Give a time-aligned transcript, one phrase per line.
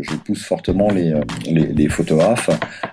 [0.00, 2.50] Je pousse fortement les, euh, photographes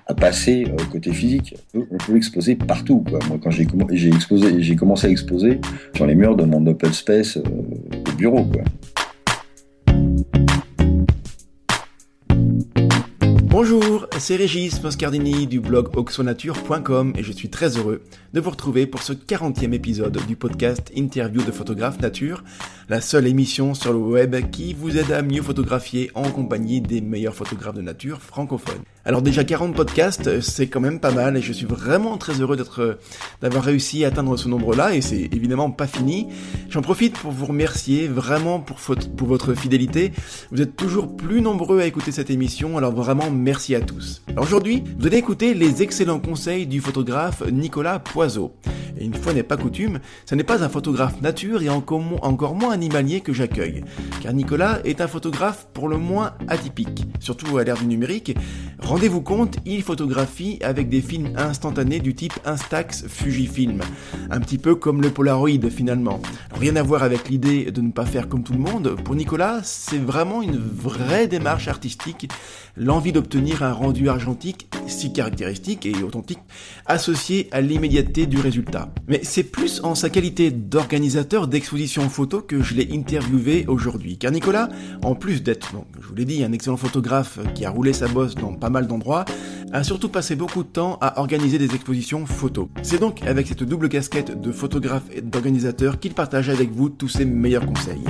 [0.08, 1.56] à passer au côté physique.
[1.74, 3.04] On peut exposer partout.
[3.28, 5.60] Moi, quand j'ai commencé à exposer
[5.96, 7.42] sur les murs de mon open space euh,
[8.10, 8.48] au bureau.
[13.64, 18.02] Bonjour, c'est Régis Moscardini du blog oxonature.com et je suis très heureux
[18.34, 22.44] de vous retrouver pour ce 40e épisode du podcast Interview de photographe nature,
[22.90, 27.02] la seule émission sur le web qui vous aide à mieux photographier en compagnie des
[27.02, 28.82] meilleurs photographes de nature francophones.
[29.04, 32.56] Alors déjà 40 podcasts, c'est quand même pas mal et je suis vraiment très heureux
[32.56, 33.00] d'être
[33.42, 36.28] d'avoir réussi à atteindre ce nombre-là et c'est évidemment pas fini.
[36.70, 38.78] J'en profite pour vous remercier vraiment pour,
[39.18, 40.12] pour votre fidélité.
[40.52, 44.22] Vous êtes toujours plus nombreux à écouter cette émission, alors vraiment merci à tous.
[44.28, 48.54] Alors aujourd'hui, vous allez écouter les excellents conseils du photographe Nicolas Poiseau.
[49.00, 52.02] Et une fois n'est pas coutume, ce n'est pas un photographe nature et encore
[52.56, 53.84] moins animalier que j'accueille.
[54.22, 58.36] Car Nicolas est un photographe pour le moins atypique, surtout à l'ère du numérique.
[58.92, 63.80] Rendez-vous compte, il photographie avec des films instantanés du type Instax Fujifilm.
[64.30, 66.20] Un petit peu comme le Polaroid finalement.
[66.60, 68.98] Rien à voir avec l'idée de ne pas faire comme tout le monde.
[69.02, 72.30] Pour Nicolas, c'est vraiment une vraie démarche artistique,
[72.76, 76.40] l'envie d'obtenir un rendu argentique si caractéristique et authentique,
[76.86, 78.94] associé à l'immédiateté du résultat.
[79.08, 84.18] Mais c'est plus en sa qualité d'organisateur d'expositions photo que je l'ai interviewé aujourd'hui.
[84.18, 84.70] Car Nicolas,
[85.04, 88.36] en plus d'être, je vous l'ai dit, un excellent photographe qui a roulé sa bosse
[88.36, 89.26] dans pas mal d'endroits,
[89.72, 92.70] a surtout passé beaucoup de temps à organiser des expositions photo.
[92.84, 97.08] C'est donc avec cette double casquette de photographe et d'organisateur qu'il partage avec vous tous
[97.08, 98.04] ses meilleurs conseils.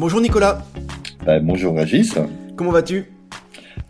[0.00, 0.62] Bonjour Nicolas.
[1.28, 2.14] Euh, bonjour Régis.
[2.56, 3.04] Comment vas-tu?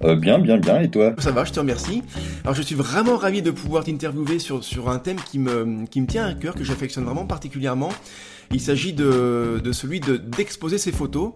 [0.02, 0.80] Euh, bien, bien, bien.
[0.80, 1.14] Et toi?
[1.18, 2.02] Ça va, je te remercie.
[2.42, 6.00] Alors, je suis vraiment ravi de pouvoir t'interviewer sur, sur un thème qui me, qui
[6.00, 7.90] me tient à cœur, que j'affectionne vraiment particulièrement.
[8.50, 11.34] Il s'agit de, de celui de d'exposer ses photos.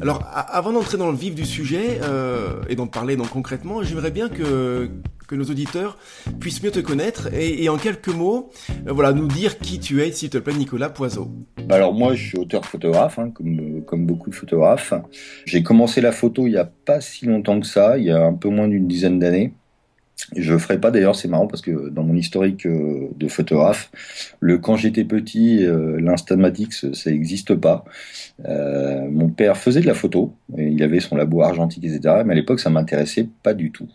[0.00, 4.12] Alors, avant d'entrer dans le vif du sujet euh, et d'en parler donc concrètement, j'aimerais
[4.12, 4.88] bien que
[5.26, 5.98] que nos auditeurs
[6.40, 8.50] puissent mieux te connaître et, en quelques mots,
[8.86, 11.30] euh, voilà, nous dire qui tu es, s'il te plaît, Nicolas Poiseau.
[11.68, 13.32] Alors moi, je suis auteur-photographe, hein,
[13.86, 14.94] comme beaucoup de photographes.
[15.44, 18.24] J'ai commencé la photo il n'y a pas si longtemps que ça, il y a
[18.24, 19.52] un peu moins d'une dizaine d'années.
[20.34, 23.90] Je ferai pas d'ailleurs, c'est marrant parce que dans mon historique euh, de photographe,
[24.40, 27.84] le quand j'étais petit, euh, l'instamatix, ça n'existe pas.
[28.46, 32.22] Euh, mon père faisait de la photo, il avait son labo argentique, etc.
[32.24, 33.88] Mais à l'époque, ça m'intéressait pas du tout.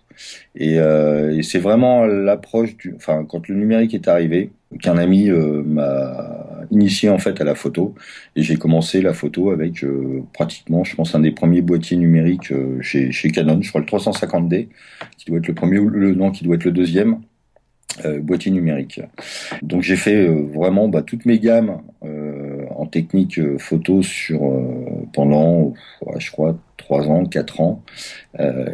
[0.55, 5.29] Et, euh, et c'est vraiment l'approche du, enfin, quand le numérique est arrivé, qu'un ami
[5.29, 7.95] euh, m'a initié en fait à la photo.
[8.35, 12.51] Et j'ai commencé la photo avec euh, pratiquement je pense un des premiers boîtiers numériques
[12.51, 13.61] euh, chez, chez Canon.
[13.61, 14.67] Je crois le 350D
[15.17, 17.21] qui doit être le premier ou le non qui doit être le deuxième
[18.21, 19.01] boîtier numérique.
[19.61, 24.39] Donc j'ai fait vraiment bah, toutes mes gammes en technique photo sur
[25.11, 25.73] pendant
[26.17, 27.83] je crois trois ans quatre ans.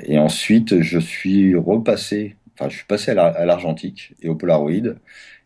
[0.05, 4.93] Et ensuite je suis repassé enfin je suis passé à l'argentique et au polaroid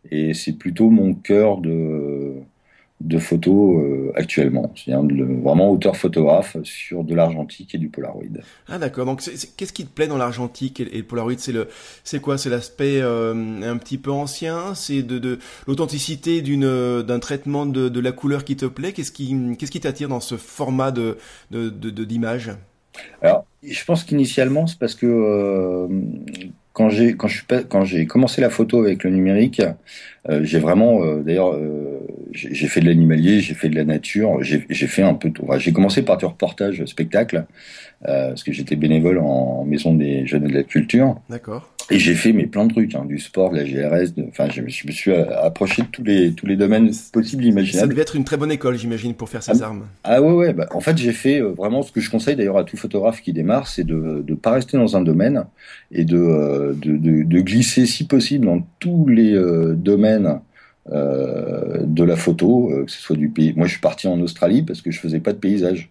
[0.10, 2.34] et c'est plutôt mon cœur de,
[3.02, 4.74] de photo euh, actuellement.
[4.76, 8.24] C'est vraiment auteur photographe sur de l'argentique et du polaroid.
[8.68, 9.06] Ah d'accord.
[9.06, 11.34] Donc qu'est-ce qui te plaît dans l'argentique et, le polaroid?
[12.04, 12.38] C'est quoi?
[12.38, 14.74] C'est l'aspect euh, un petit peu ancien?
[14.76, 18.94] C'est de, de l'authenticité d'un traitement de, de la couleur qui te plaît?
[18.94, 21.18] Qu'est-ce qui qu'est-ce qui t'attire dans ce format de
[21.52, 22.52] d'image?
[23.22, 25.88] Alors je pense qu'initialement c'est parce que euh,
[26.74, 29.62] quand j'ai quand je suis quand j'ai commencé la photo avec le numérique,
[30.30, 32.00] euh, j'ai vraiment euh, d'ailleurs euh,
[32.32, 35.46] j'ai fait de l'animalier, j'ai fait de la nature, j'ai fait un peu tout.
[35.58, 37.46] j'ai commencé par du reportage spectacle
[38.04, 41.20] parce que j'étais bénévole en maison des jeunes de la culture.
[41.30, 41.74] D'accord.
[41.90, 44.62] Et j'ai fait mais plein de trucs, hein, du sport, de la GRS, enfin je,
[44.62, 47.82] me suis approché de tous les tous les domaines possibles imaginables.
[47.82, 49.88] Ça devait être une très bonne école, j'imagine, pour faire ces ah, armes.
[50.04, 52.64] Ah ouais ouais, bah, en fait j'ai fait vraiment ce que je conseille d'ailleurs à
[52.64, 55.46] tout photographe qui démarre, c'est de ne pas rester dans un domaine
[55.92, 59.34] et de, de, de, de glisser si possible dans tous les
[59.76, 60.36] domaines euh,
[60.92, 63.54] de la photo, euh, que ce soit du pays.
[63.56, 65.90] Moi, je suis parti en Australie parce que je faisais pas de paysage.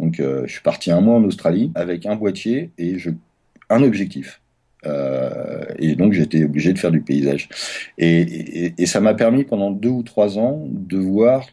[0.00, 2.96] Donc, euh, je suis parti un mois en Australie avec un boîtier et
[3.68, 4.40] un objectif.
[5.78, 7.48] et donc, j'étais obligé de faire du paysage.
[7.98, 11.46] Et, ça m'a permis pendant deux ou trois ans de voir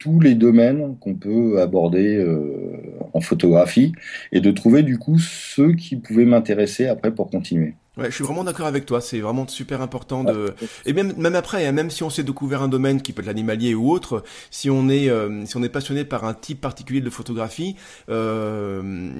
[0.00, 2.80] tous les domaines qu'on peut aborder euh,
[3.12, 3.92] en photographie
[4.32, 7.74] et de trouver du coup ceux qui pouvaient m'intéresser après pour continuer.
[8.00, 9.00] Ouais, je suis vraiment d'accord avec toi.
[9.00, 10.54] C'est vraiment super important de.
[10.86, 13.26] Et même même après, hein, même si on s'est découvert un domaine qui peut être
[13.26, 17.00] l'animalier ou autre, si on est euh, si on est passionné par un type particulier
[17.00, 17.76] de photographie,
[18.08, 19.10] euh,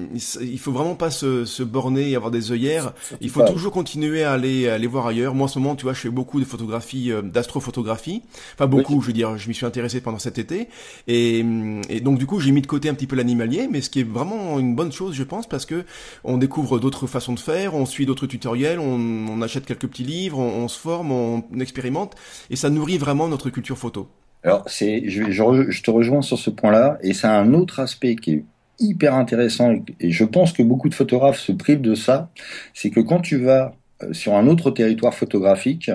[0.41, 2.93] il faut vraiment pas se, se borner et avoir des œillères.
[3.19, 5.35] Il faut toujours continuer à aller aller voir ailleurs.
[5.35, 8.23] Moi, en ce moment, tu vois, je fais beaucoup de photographie, euh, d'astrophotographie.
[8.55, 10.69] Enfin beaucoup, je veux dire, je m'y suis intéressé pendant cet été.
[11.07, 11.45] Et,
[11.89, 13.99] et donc du coup, j'ai mis de côté un petit peu l'animalier, mais ce qui
[13.99, 15.85] est vraiment une bonne chose, je pense, parce que
[16.23, 20.39] on découvre d'autres façons de faire, on suit d'autres tutoriels on, achète quelques petits livres,
[20.39, 22.15] on, se forme, on, expérimente,
[22.49, 24.07] et ça nourrit vraiment notre culture photo.
[24.43, 28.45] Alors, c'est, je, te rejoins sur ce point-là, et c'est un autre aspect qui est
[28.79, 32.29] hyper intéressant, et je pense que beaucoup de photographes se privent de ça,
[32.73, 35.91] c'est que quand tu vas euh, sur un autre territoire photographique,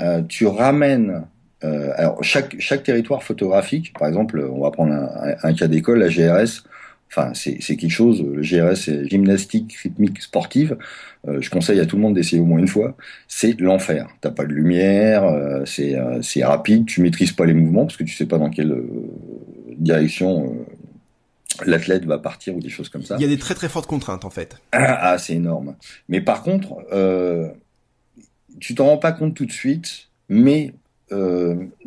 [0.00, 1.24] euh, tu ramènes
[1.64, 4.92] euh, alors chaque chaque territoire photographique, par exemple, on va prendre
[5.42, 6.64] un cas d'école, la GRS,
[7.10, 10.76] Enfin, c'est quelque chose, le GRS, c'est gymnastique rythmique sportive.
[11.28, 12.96] Euh, je conseille à tout le monde d'essayer au moins une fois.
[13.28, 14.08] C'est l'enfer.
[14.20, 18.04] T'as pas de lumière, euh, euh, c'est rapide, tu maîtrises pas les mouvements parce que
[18.04, 18.82] tu sais pas dans quelle
[19.78, 20.66] direction
[21.64, 23.16] l'athlète va partir ou des choses comme ça.
[23.18, 24.56] Il y a des très très fortes contraintes en fait.
[24.72, 25.76] Ah, ah c'est énorme.
[26.08, 26.84] Mais par contre,
[28.60, 30.74] tu t'en rends pas compte tout de suite, mais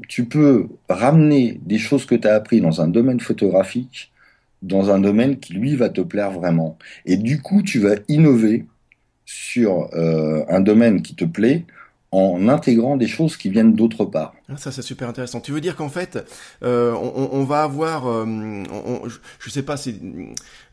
[0.07, 4.11] tu peux ramener des choses que tu as appris dans un domaine photographique
[4.61, 6.77] dans un domaine qui lui va te plaire vraiment.
[7.05, 8.65] Et du coup, tu vas innover
[9.25, 11.65] sur euh, un domaine qui te plaît
[12.11, 14.33] en intégrant des choses qui viennent d'autre part.
[14.51, 15.41] Ah, ça c'est super intéressant.
[15.41, 16.25] Tu veux dire qu'en fait,
[16.63, 19.75] euh, on, on, va avoir, euh, on, je, je, sais pas,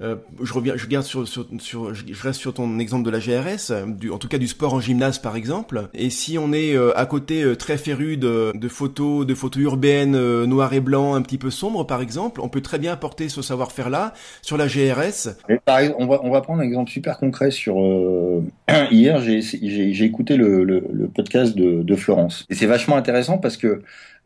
[0.01, 3.19] euh, je reviens, je garde sur, sur, sur, je reste sur ton exemple de la
[3.19, 5.89] GRS, du, en tout cas du sport en gymnase par exemple.
[5.93, 9.63] Et si on est euh, à côté euh, très féru de, de, photos, de photos
[9.63, 13.29] urbaines noir et blanc, un petit peu sombres par exemple, on peut très bien apporter
[13.29, 15.37] ce savoir-faire là sur la GRS.
[15.67, 17.77] par exemple, on va, on va prendre un exemple super concret sur
[18.91, 23.37] hier, j'ai, j'ai, écouté le, le, le podcast de, de Florence et c'est vachement intéressant
[23.37, 23.66] parce que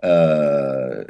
[0.04, 1.04] euh,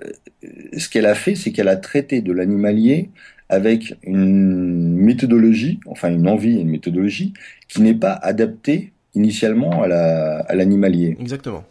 [0.77, 3.11] ce qu'elle a fait, c'est qu'elle a traité de l'animalier
[3.49, 7.35] avec une méthodologie, enfin une envie et une méthodologie
[7.69, 11.17] qui n'est pas adaptée initialement à l'animalier.
[11.21, 11.65] Exactement.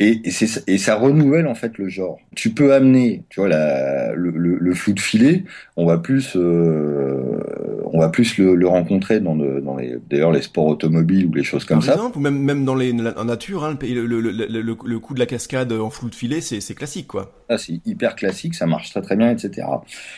[0.00, 2.18] Et, et, ça renouvelle en fait le genre.
[2.34, 5.44] Tu peux amener, tu vois, la, le, le, flou de filet,
[5.76, 7.40] on va plus, euh,
[7.84, 11.42] on va plus le, le rencontrer dans, dans les, d'ailleurs les sports automobiles ou les
[11.42, 12.12] choses comme Par ça.
[12.14, 15.72] ou même même dans les en nature, hein, le, le, le, coup de la cascade
[15.72, 17.32] en flou de filet, c'est, c'est classique quoi.
[17.48, 19.66] Ah, c'est hyper classique, ça marche très très bien, etc.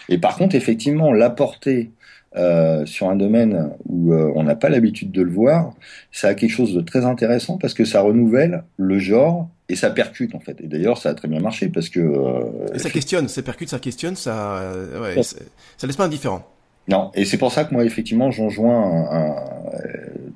[0.09, 1.91] Et par contre, effectivement, l'apporter
[2.37, 5.75] euh, sur un domaine où euh, on n'a pas l'habitude de le voir,
[6.13, 9.91] ça a quelque chose de très intéressant parce que ça renouvelle le genre et ça
[9.91, 10.61] percute en fait.
[10.61, 12.01] Et d'ailleurs, ça a très bien marché parce que.
[12.01, 14.63] Euh, et ça questionne, ça percute, ça questionne, ça,
[15.01, 16.47] ouais, ça laisse pas indifférent.
[16.89, 19.35] Non, et c'est pour ça que moi, effectivement, j'enjoins un, un,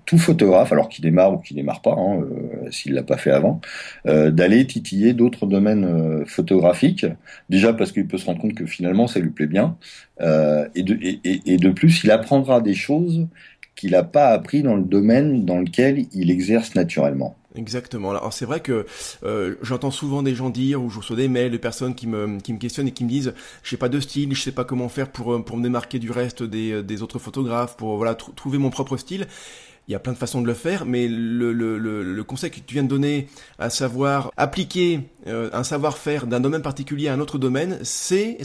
[0.07, 3.31] tout photographe, alors qu'il démarre ou qu'il démarre pas, hein, euh, s'il l'a pas fait
[3.31, 3.61] avant,
[4.07, 7.07] euh, d'aller titiller d'autres domaines euh, photographiques.
[7.49, 9.77] Déjà parce qu'il peut se rendre compte que finalement, ça lui plaît bien,
[10.21, 13.27] euh, et, de, et, de plus, il apprendra des choses
[13.75, 17.37] qu'il n'a pas appris dans le domaine dans lequel il exerce naturellement.
[17.57, 18.11] Exactement.
[18.11, 18.85] Alors c'est vrai que
[19.23, 22.41] euh, j'entends souvent des gens dire ou je reçois des mails de personnes qui me
[22.41, 24.65] qui me questionnent et qui me disent je sais pas de style, je sais pas
[24.65, 27.97] comment faire pour euh, pour me démarquer du reste des euh, des autres photographes, pour
[27.97, 29.29] voilà trouver mon propre style.
[29.89, 32.51] Il y a plein de façons de le faire, mais le, le, le, le conseil
[32.51, 33.27] que tu viens de donner,
[33.59, 38.39] à savoir appliquer euh, un savoir-faire d'un domaine particulier à un autre domaine, c'est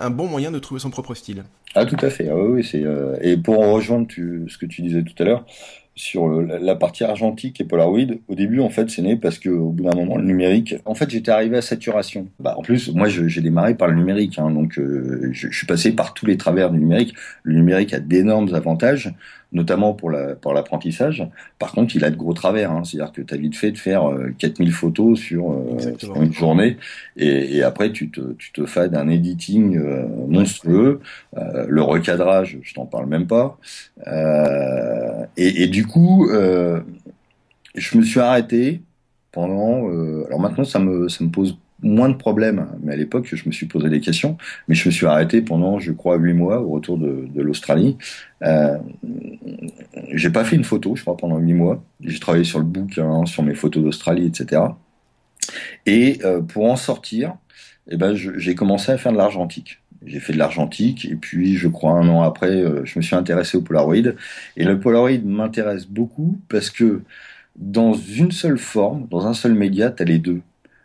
[0.00, 1.44] un bon moyen de trouver son propre style.
[1.74, 2.28] Ah tout à fait.
[2.28, 2.84] Ah, oui, c'est
[3.20, 5.44] et pour en rejoindre ce que tu disais tout à l'heure,
[5.94, 9.70] sur la partie argentique et Polaroid, au début, en fait, c'est né parce que au
[9.70, 12.28] bout d'un moment, le numérique, en fait, j'étais arrivé à saturation.
[12.40, 15.66] Bah, en plus, moi, j'ai démarré par le numérique, hein, donc euh, je, je, suis
[15.66, 17.14] passé par tous les travers du numérique.
[17.42, 19.12] Le numérique a d'énormes avantages,
[19.52, 21.28] notamment pour la pour l'apprentissage.
[21.58, 23.78] Par contre, il a de gros travers, hein, c'est-à-dire que tu as vite fait de
[23.78, 26.78] faire 4000 euh, photos sur, euh, sur une journée,
[27.16, 29.78] et, et, après, tu te tu te fais d'un editing
[30.26, 31.00] monstrueux,
[31.34, 33.58] le recadrage, je t'en parle même pas,
[35.36, 36.80] et, et du du coup, euh,
[37.74, 38.82] je me suis arrêté
[39.32, 39.90] pendant.
[39.90, 43.48] Euh, alors maintenant, ça me, ça me pose moins de problèmes, mais à l'époque, je
[43.48, 44.36] me suis posé des questions.
[44.68, 47.98] Mais je me suis arrêté pendant, je crois, huit mois au retour de, l'Australie.
[48.42, 48.78] Euh,
[50.12, 51.82] j'ai pas fait une photo, je crois, pendant huit mois.
[52.00, 54.62] J'ai travaillé sur le bouquin, sur mes photos d'Australie, etc.
[55.84, 57.34] Et euh, pour en sortir,
[57.90, 59.81] eh ben, j'ai commencé à faire de l'argentique.
[60.06, 63.16] J'ai fait de l'argentique et puis je crois un an après, euh, je me suis
[63.16, 64.14] intéressé au Polaroid.
[64.56, 67.02] Et le Polaroid m'intéresse beaucoup parce que
[67.56, 70.40] dans une seule forme, dans un seul média, tu as les deux.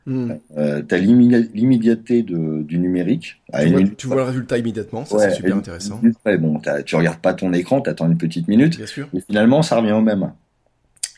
[0.05, 0.33] Hmm.
[0.57, 3.41] Euh, tu as l'immédiateté du numérique.
[3.53, 5.99] Tu, vois, tu vois, le résultat immédiatement, ça c'est super intéressant.
[6.39, 8.77] bon, tu regardes pas ton écran, tu attends une petite minute.
[8.77, 9.09] Bien sûr.
[9.13, 10.31] Et finalement, ça revient au même.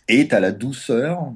[0.08, 1.32] et t'as la douceur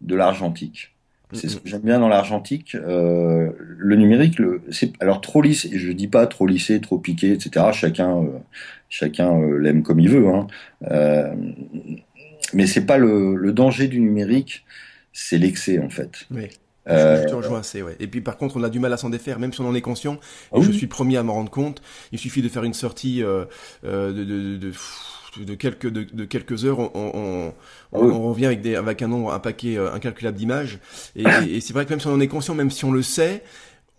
[0.00, 0.94] de l'argentique.
[1.32, 2.74] C'est ce que j'aime bien dans l'argentique.
[2.74, 5.66] Euh, le numérique, le, c'est alors trop lisse.
[5.66, 7.66] Et je dis pas trop lissé, trop piqué, etc.
[7.72, 8.38] Chacun, euh,
[8.88, 10.28] chacun euh, l'aime comme il veut.
[10.28, 10.46] Hein.
[10.90, 11.34] Euh,
[12.54, 14.64] mais c'est pas le, le, danger du numérique,
[15.12, 16.26] c'est l'excès en fait.
[16.30, 16.48] Oui.
[16.86, 17.96] Je te rejoins assez, ouais.
[18.00, 19.74] Et puis par contre, on a du mal à s'en défaire, même si on en
[19.74, 20.14] est conscient.
[20.14, 20.18] Et
[20.54, 21.82] ah je suis premier à m'en rendre compte.
[22.12, 23.44] Il suffit de faire une sortie euh,
[23.84, 24.72] de, de, de,
[25.44, 27.52] de quelques de, de, quelques heures, on, on,
[27.92, 30.78] on, on, revient avec des avec un nombre, un paquet incalculable d'images.
[31.16, 33.02] Et, et c'est vrai que même si on en est conscient, même si on le
[33.02, 33.42] sait,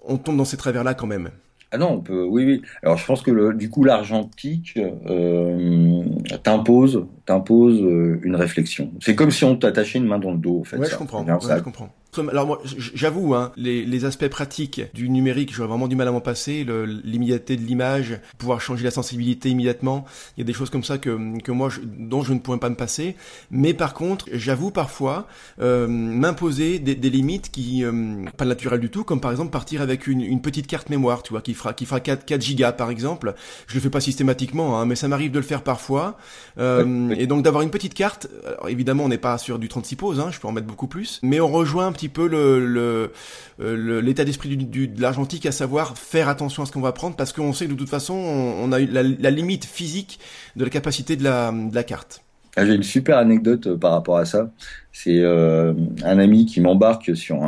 [0.04, 1.30] on tombe dans ces travers-là quand même.
[1.72, 2.24] Ah non, on peut.
[2.24, 2.62] Oui, oui.
[2.82, 6.04] Alors je pense que le, du coup l'argentique euh,
[6.42, 8.92] t'impose, t'impose euh, une réflexion.
[9.02, 10.78] C'est comme si on t'attachait une main dans le dos, en fait.
[10.78, 11.24] Ouais, je comprends.
[11.24, 11.94] Ouais, je comprends.
[12.18, 16.12] Alors moi, j'avoue, hein, les, les, aspects pratiques du numérique, j'aurais vraiment du mal à
[16.12, 16.66] m'en passer.
[17.04, 20.98] L'immédiateté de l'image, pouvoir changer la sensibilité immédiatement, il y a des choses comme ça
[20.98, 23.16] que, que moi, je, dont je ne pourrais pas me passer.
[23.52, 25.28] Mais par contre, j'avoue parfois
[25.62, 29.82] euh, m'imposer des, des, limites qui euh, pas naturelles du tout, comme par exemple partir
[29.82, 32.72] avec une, une, petite carte mémoire, tu vois, qui fera qui fera 4, 4 gigas
[32.72, 33.36] par exemple.
[33.68, 36.18] Je le fais pas systématiquement, hein, mais ça m'arrive de le faire parfois.
[36.58, 38.28] Euh, et donc d'avoir une petite carte.
[38.48, 40.88] Alors, évidemment, on n'est pas sur du 36 poses, hein, je peux en mettre beaucoup
[40.88, 43.12] plus, mais on rejoint petit peu le,
[43.60, 47.16] euh, l'état d'esprit du, de l'argentique, à savoir faire attention à ce qu'on va prendre,
[47.16, 50.20] parce qu'on sait que de toute façon, on, a la, la, limite physique
[50.56, 52.22] de la capacité de la, carte.
[52.56, 54.50] Ah, j'ai une super anecdote euh, par rapport à ça.
[54.94, 57.40] C'est euh, un ami qui m'embarque sur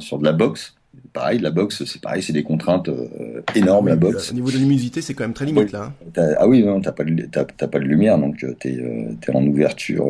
[0.00, 0.74] sur de la boxe
[1.12, 4.30] pareil, la boxe, c'est pareil, c'est des contraintes euh, énormes, la boxe.
[4.30, 5.92] Au niveau de la luminosité, c'est quand même très limite, là.
[6.16, 6.34] Hein.
[6.38, 9.44] Ah oui, non, t'as pas, de, pas de lumière, donc euh, t'es, euh, es en
[9.46, 10.06] ouverture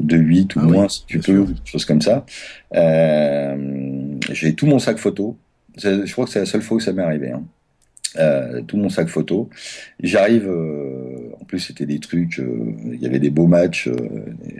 [0.00, 2.24] de 8 ou ah moins, si tu peux, choses comme ça.
[2.72, 5.36] j'ai tout mon sac photo.
[5.76, 7.32] Je crois que c'est la seule fois où ça m'est arrivé.
[7.32, 8.62] Hein.
[8.66, 9.48] tout mon sac photo.
[10.00, 10.50] J'arrive,
[11.40, 13.88] en plus c'était des trucs, il y avait des beaux matchs,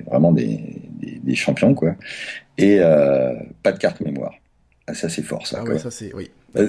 [0.07, 0.61] vraiment des,
[1.01, 1.97] des, des, champions, quoi.
[2.57, 2.79] Et
[3.63, 4.35] pas de carte mémoire.
[4.89, 5.59] Ah, ça c'est fort ça.
[5.61, 6.31] Ah oui, ça c'est oui.
[6.55, 6.63] et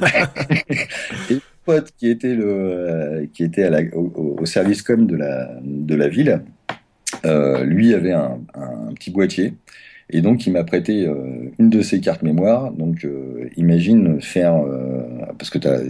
[1.36, 5.16] le pote qui était le euh, qui était à la, au, au, service com de
[5.16, 6.42] la de la ville,
[7.26, 9.54] euh, lui avait un, un, petit boîtier
[10.10, 12.72] et donc il m'a prêté euh, une de ses cartes mémoire.
[12.72, 15.04] Donc euh, imagine faire euh,
[15.38, 15.82] parce que as,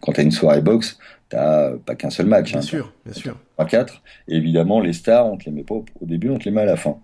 [0.00, 2.50] quand tu as une soirée boxe, t'as pas qu'un seul match.
[2.50, 3.38] Bien hein, sûr, bien sûr.
[3.54, 4.02] Trois quatre.
[4.28, 6.50] Et évidemment les stars, on te les met pas au, au début, on te les
[6.50, 6.98] met à la fin.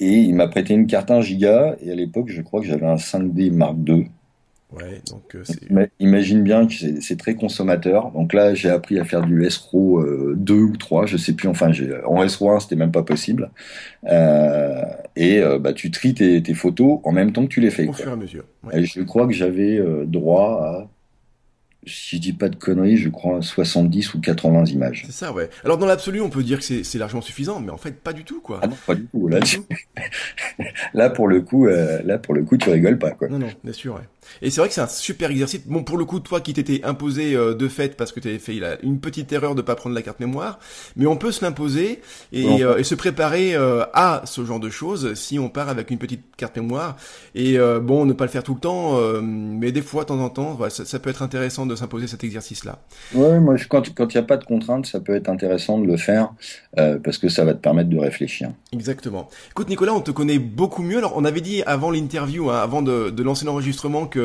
[0.00, 2.86] Et il m'a prêté une carte 1 giga, et à l'époque, je crois que j'avais
[2.86, 4.06] un 5D Mark II.
[4.72, 8.12] Ouais, donc euh, imagine bien que c'est très consommateur.
[8.12, 11.48] Donc là, j'ai appris à faire du SRO euh, 2 ou 3, je sais plus.
[11.48, 11.72] Enfin,
[12.06, 13.50] en SRO 1, c'était même pas possible.
[14.04, 14.82] Euh,
[15.16, 17.88] et euh, bah, tu tries tes, tes, photos en même temps que tu les fais.
[17.88, 18.44] Au fur et à mesure.
[18.62, 18.80] Ouais.
[18.80, 20.88] Et je crois que j'avais droit à
[21.86, 25.04] si je dis pas de conneries, je crois 70 ou 80 images.
[25.06, 25.48] C'est ça, ouais.
[25.64, 28.24] Alors dans l'absolu, on peut dire que c'est largement suffisant, mais en fait pas du
[28.24, 28.60] tout, quoi.
[28.62, 29.28] Ah non, pas du tout.
[29.28, 29.40] Là,
[30.94, 33.28] là pour le coup, euh, là pour le coup, tu rigoles pas, quoi.
[33.28, 33.94] Non, non, bien sûr.
[33.94, 34.00] Ouais.
[34.42, 35.62] Et c'est vrai que c'est un super exercice.
[35.66, 38.38] Bon, pour le coup, toi qui t'étais imposé euh, de fait parce que tu avais
[38.38, 40.58] fait une petite erreur de pas prendre la carte mémoire,
[40.96, 42.00] mais on peut se l'imposer
[42.32, 45.90] et, euh, et, se préparer euh, à ce genre de choses si on part avec
[45.90, 46.96] une petite carte mémoire.
[47.34, 50.30] Et bon, ne pas le faire tout le temps, mais des fois, de temps en
[50.30, 52.78] temps, ça, ça, peut être intéressant de s'imposer cet exercice-là.
[53.14, 55.86] Ouais, moi, je, quand il n'y a pas de contrainte, ça peut être intéressant de
[55.86, 56.32] le faire
[56.74, 58.50] parce que ça va te permettre de réfléchir.
[58.72, 59.28] Exactement.
[59.50, 60.98] Écoute, Nicolas, on te connaît beaucoup mieux.
[60.98, 64.19] Alors, on avait dit avant l'interview, hein, avant de, de lancer l'enregistrement, que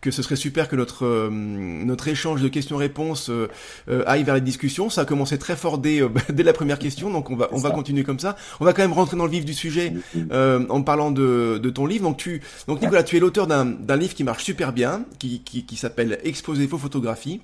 [0.00, 3.48] que ce serait super que notre euh, notre échange de questions-réponses euh,
[3.88, 4.90] euh, aille vers les discussions.
[4.90, 7.70] Ça a commencé très fort dès dès la première question, donc on va on va
[7.70, 8.36] continuer comme ça.
[8.60, 9.94] On va quand même rentrer dans le vif du sujet
[10.30, 12.04] en parlant de de ton livre.
[12.04, 15.40] Donc tu donc Nicolas, tu es l'auteur d'un d'un livre qui marche super bien, qui
[15.40, 17.40] qui, qui s'appelle Exposer faux photographies.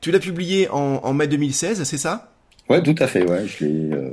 [0.00, 2.30] Tu l'as publié en, en mai 2016, c'est ça?
[2.68, 3.28] Ouais, tout à fait.
[3.28, 3.92] Ouais, je l'ai.
[3.92, 4.10] Euh,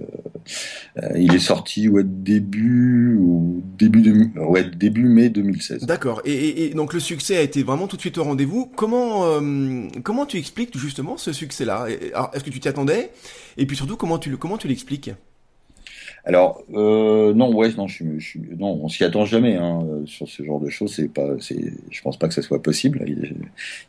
[1.04, 5.86] euh, il est sorti ouais début ou début de, ouais début mai 2016.
[5.86, 6.22] D'accord.
[6.24, 8.72] Et, et, et, donc le succès a été vraiment tout de suite au rendez-vous.
[8.76, 11.88] Comment euh, comment tu expliques justement ce succès-là?
[12.34, 13.12] Est-ce que tu t'y attendais?
[13.58, 15.12] Et puis surtout comment tu comment tu l'expliques?
[16.24, 20.44] Alors euh, non, ouais, non, je, je, non, on s'y attend jamais hein, sur ce
[20.44, 20.94] genre de choses.
[20.96, 23.04] C'est pas, c'est, je pense pas que ça soit possible.
[23.06, 23.36] Il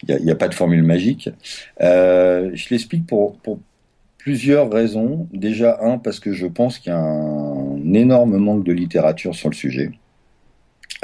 [0.07, 1.31] n'y a, a, pas de formule magique.
[1.81, 3.59] Euh, je l'explique pour, pour
[4.27, 5.29] plusieurs raisons.
[5.33, 9.49] Déjà, un, parce que je pense qu'il y a un énorme manque de littérature sur
[9.49, 9.93] le sujet.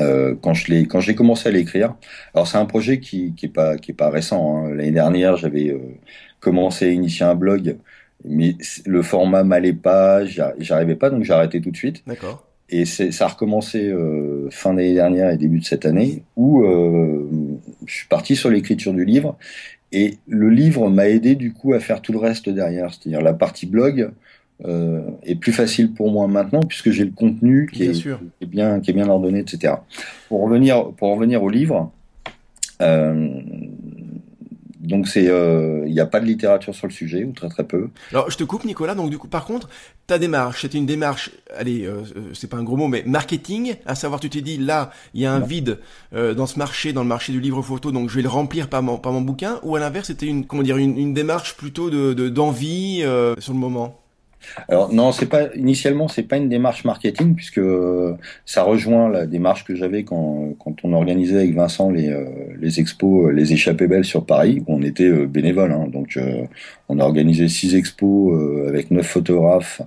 [0.00, 1.94] Euh, quand je l'ai, quand j'ai commencé à l'écrire,
[2.34, 4.42] alors c'est un projet qui, qui est pas, qui est pas récent.
[4.56, 4.74] Hein.
[4.74, 5.78] L'année dernière, j'avais euh,
[6.40, 7.76] commencé à initier un blog,
[8.24, 10.24] mais le format m'allait pas,
[10.58, 12.02] j'arrivais pas, donc j'ai arrêté tout de suite.
[12.08, 12.44] D'accord.
[12.70, 17.28] Et ça a recommencé euh, fin d'année dernière et début de cette année, où euh,
[17.86, 19.36] je suis parti sur l'écriture du livre
[19.92, 23.34] et le livre m'a aidé du coup à faire tout le reste derrière, c'est-à-dire la
[23.34, 24.10] partie blog.
[24.64, 28.94] est plus facile pour moi maintenant puisque j'ai le contenu qui est, bien qui est
[28.94, 29.74] bien ordonné, etc.
[30.28, 31.90] Pour revenir pour revenir au livre.
[34.82, 37.64] Donc c'est, euh, il n'y a pas de littérature sur le sujet ou très très
[37.64, 37.88] peu.
[38.10, 38.96] Alors je te coupe Nicolas.
[38.96, 39.68] Donc du coup par contre
[40.08, 43.76] ta démarche c'était une démarche, allez euh, euh, c'est pas un gros mot mais marketing,
[43.86, 45.78] à savoir tu t'es dit là il y a un vide
[46.12, 48.82] dans ce marché, dans le marché du livre photo donc je vais le remplir par
[48.82, 51.88] mon par mon bouquin ou à l'inverse c'était une comment dire une, une démarche plutôt
[51.88, 53.04] de d'envie
[53.38, 54.01] sur le moment?
[54.68, 59.26] Alors non, c'est pas initialement c'est pas une démarche marketing puisque euh, ça rejoint la
[59.26, 62.24] démarche que j'avais quand, quand on organisait avec Vincent les, euh,
[62.58, 65.72] les expos, euh, les échappées belles sur Paris où on était bénévole.
[65.72, 66.18] Hein, donc
[66.88, 69.82] on a organisé six expos avec neuf photographes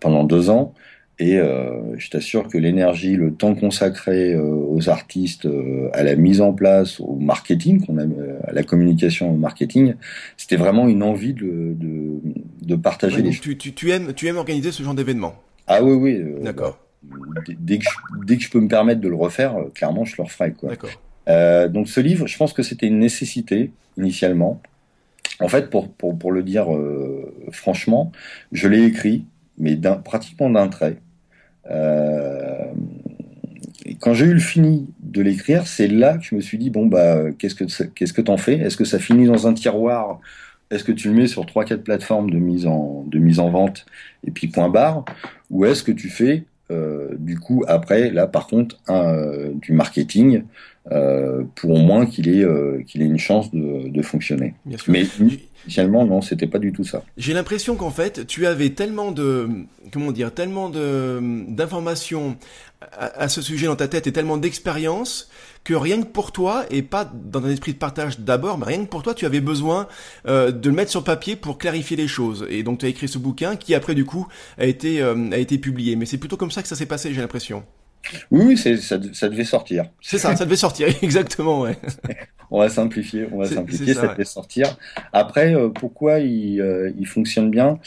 [0.00, 0.74] pendant deux ans.
[1.20, 6.14] Et euh, je t'assure que l'énergie, le temps consacré euh, aux artistes, euh, à la
[6.14, 8.04] mise en place, au marketing, qu'on a,
[8.44, 9.94] à la communication au marketing,
[10.36, 12.20] c'était vraiment une envie de, de,
[12.62, 15.34] de partager les tu, tu, tu, aimes, tu aimes organiser ce genre d'événement?
[15.66, 16.42] Ah oui, oui.
[16.44, 16.78] D'accord.
[17.58, 20.22] Dès que, je, dès que je peux me permettre de le refaire, clairement, je le
[20.22, 20.52] referai.
[20.52, 20.70] Quoi.
[20.70, 21.70] D'accord.
[21.70, 24.60] donc ce livre, je pense que c'était une nécessité initialement.
[25.40, 26.66] En fait, pour, pour, pour le dire
[27.50, 28.12] franchement,
[28.52, 29.24] je l'ai écrit,
[29.58, 30.96] mais pratiquement d'un trait.
[31.70, 32.72] Euh,
[34.00, 36.86] quand j'ai eu le fini de l'écrire, c'est là que je me suis dit bon
[36.86, 38.58] bah qu'est-ce que qu'est-ce que t'en fais?
[38.58, 40.20] Est-ce que ça finit dans un tiroir?
[40.70, 43.50] Est-ce que tu le mets sur trois quatre plateformes de mise en de mise en
[43.50, 43.86] vente
[44.26, 45.04] et puis point barre?
[45.50, 50.42] Ou est-ce que tu fais euh, du coup après là par contre euh, du marketing
[50.90, 54.54] euh, pour au moins qu'il ait euh, qu'il ait une chance de, de fonctionner.
[54.86, 55.04] Mais
[55.64, 57.02] initialement non, c'était pas du tout ça.
[57.18, 59.48] J'ai l'impression qu'en fait tu avais tellement de
[59.92, 62.36] comment dire tellement de d'informations
[62.80, 65.28] à, à, ce sujet dans ta tête et tellement d'expérience
[65.62, 68.84] que rien que pour toi et pas dans un esprit de partage d'abord, mais rien
[68.84, 69.88] que pour toi tu avais besoin
[70.26, 72.46] euh, de le mettre sur papier pour clarifier les choses.
[72.48, 74.26] Et donc tu as écrit ce bouquin qui après du coup
[74.56, 75.96] a été a été publié.
[75.96, 77.62] Mais c'est plutôt comme ça que ça s'est passé, j'ai l'impression.
[78.30, 79.86] Oui, oui, c'est, ça, ça, devait sortir.
[80.00, 81.76] C'est ça, ça devait sortir, exactement, ouais.
[82.50, 84.76] on va simplifier, on va simplifier, ça, devait sortir.
[85.12, 87.78] Après, euh, pourquoi il, euh, il fonctionne bien?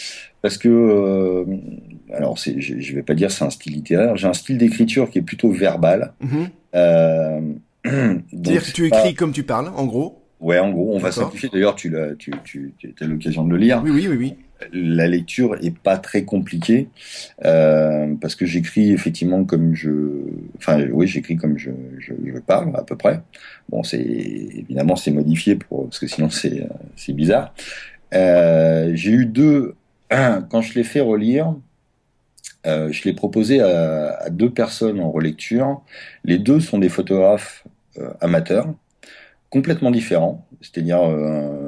[0.41, 1.45] Parce que, euh,
[2.13, 5.09] alors, c'est, je, je vais pas dire c'est un style littéraire, j'ai un style d'écriture
[5.09, 6.13] qui est plutôt verbal.
[7.83, 8.21] Mm-hmm.
[8.29, 10.21] C'est-à-dire que tu écris comme tu parles, en gros?
[10.39, 11.49] Ouais, en gros, on va simplifier.
[11.51, 13.81] D'ailleurs, tu l'as, tu, tu, tu as l'occasion de le lire.
[13.83, 14.35] Oui, oui, oui, oui
[14.73, 16.89] la lecture est pas très compliquée
[17.45, 19.91] euh, parce que j'écris effectivement comme je,
[20.57, 21.71] enfin oui j'écris comme je,
[22.45, 23.21] parle à peu près.
[23.69, 27.53] Bon c'est évidemment c'est modifié pour parce que sinon c'est c'est bizarre.
[28.13, 29.75] Euh, j'ai eu deux
[30.09, 31.55] quand je l'ai fait relire.
[32.67, 35.81] Euh, je l'ai proposé à, deux personnes en relecture.
[36.23, 37.63] Les deux sont des photographes
[38.21, 38.67] amateurs
[39.51, 40.47] complètement différents.
[40.61, 41.61] C'est-à-dire, euh,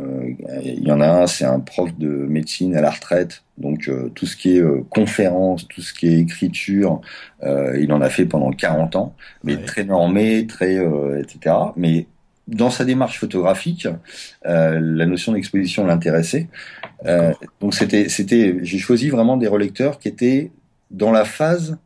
[0.63, 4.09] il y en a un, c'est un prof de médecine à la retraite, donc euh,
[4.15, 7.01] tout ce qui est euh, conférence, tout ce qui est écriture,
[7.43, 10.75] euh, il en a fait pendant 40 ans, mais très normé, très,
[11.19, 11.55] etc.
[11.75, 12.07] Mais
[12.47, 13.87] dans sa démarche photographique,
[14.43, 16.47] la notion d'exposition l'intéressait.
[17.61, 20.51] donc c'était, c'était, j'ai choisi vraiment des relecteurs qui étaient
[20.91, 21.77] dans la phase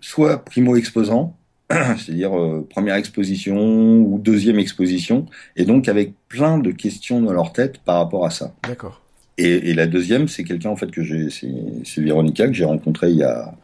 [0.00, 1.36] soit primo exposant,
[1.98, 7.52] c'est-à-dire euh, première exposition ou deuxième exposition, et donc avec plein de questions dans leur
[7.52, 8.54] tête par rapport à ça.
[8.66, 9.00] D'accord.
[9.38, 13.10] Et, et, la deuxième, c'est quelqu'un en fait que j'ai, c'est Véronica que j'ai rencontré
[13.10, 13.54] il y a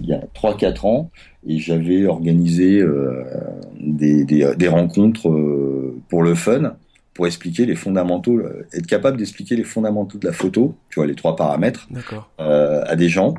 [0.00, 1.10] il y a trois quatre ans,
[1.46, 3.24] et j'avais organisé euh,
[3.80, 6.76] des, des, des, rencontres euh, pour le fun,
[7.14, 8.40] pour expliquer les fondamentaux,
[8.72, 11.88] être capable d'expliquer les fondamentaux de la photo, tu vois les trois paramètres,
[12.40, 13.34] euh, à des gens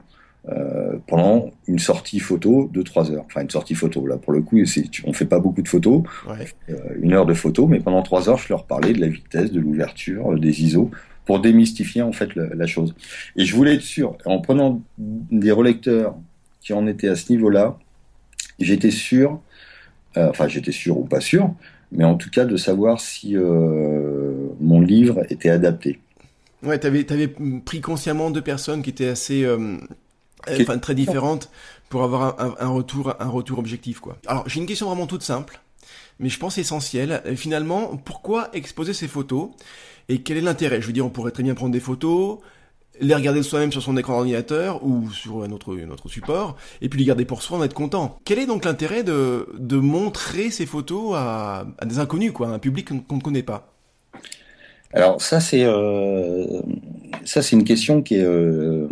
[0.51, 3.25] euh, pendant une sortie photo de 3 heures.
[3.27, 4.07] Enfin, une sortie photo.
[4.07, 4.57] Là, pour le coup,
[5.03, 6.47] on fait pas beaucoup de photos, ouais.
[6.69, 9.51] euh, une heure de photo, mais pendant 3 heures, je leur parlais de la vitesse,
[9.51, 10.89] de l'ouverture, euh, des ISO,
[11.25, 12.95] pour démystifier en fait la, la, chose.
[13.35, 16.15] Et je voulais être sûr, en prenant des relecteurs
[16.61, 17.77] qui en étaient à ce niveau-là,
[18.59, 19.39] j'étais sûr,
[20.17, 21.53] euh, enfin j'étais sûr ou pas sûr,
[21.91, 25.99] mais en tout cas de savoir si mon livre était adapté.
[26.63, 27.27] Ouais, t'avais avais
[27.63, 29.45] pris consciemment deux personnes qui étaient assez
[30.47, 31.49] enfin très différentes
[31.89, 34.17] pour avoir un, un, retour un retour objectif quoi.
[34.27, 35.59] Alors j'ai une question vraiment toute simple,
[36.19, 37.21] mais je pense essentielle.
[37.35, 39.49] Finalement, pourquoi exposer ces photos
[40.07, 40.81] et quel est l'intérêt?
[40.81, 42.39] Je veux dire, on pourrait très bien prendre des photos,
[42.99, 47.05] les regarder soi-même sur son écran d'ordinateur ou sur notre notre support et puis les
[47.05, 48.17] garder pour soi, en être content.
[48.25, 52.51] Quel est donc l'intérêt de de montrer ces photos à, à des inconnus quoi, à
[52.51, 53.73] un public qu'on ne connaît pas?
[54.91, 56.61] Alors ça c'est euh,
[57.23, 58.87] ça c'est une question qui est euh,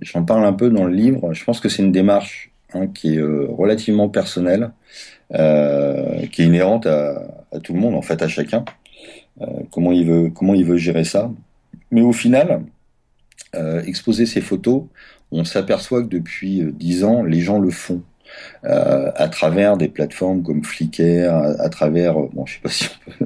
[0.00, 1.32] j'en parle un peu dans le livre.
[1.32, 4.72] Je pense que c'est une démarche hein, qui est euh, relativement personnelle,
[5.34, 7.26] euh, qui est inhérente à,
[7.62, 8.64] tout le monde en fait à chacun.
[9.40, 11.30] Euh, comment il veut comment il veut gérer ça.
[11.90, 12.62] Mais au final,
[13.84, 14.84] exposer ses photos,
[15.32, 18.02] on s'aperçoit que depuis dix ans, les gens le font.
[18.64, 22.88] Euh, à travers des plateformes comme Flickr, à, travers, euh, bon, je sais pas si
[23.20, 23.24] on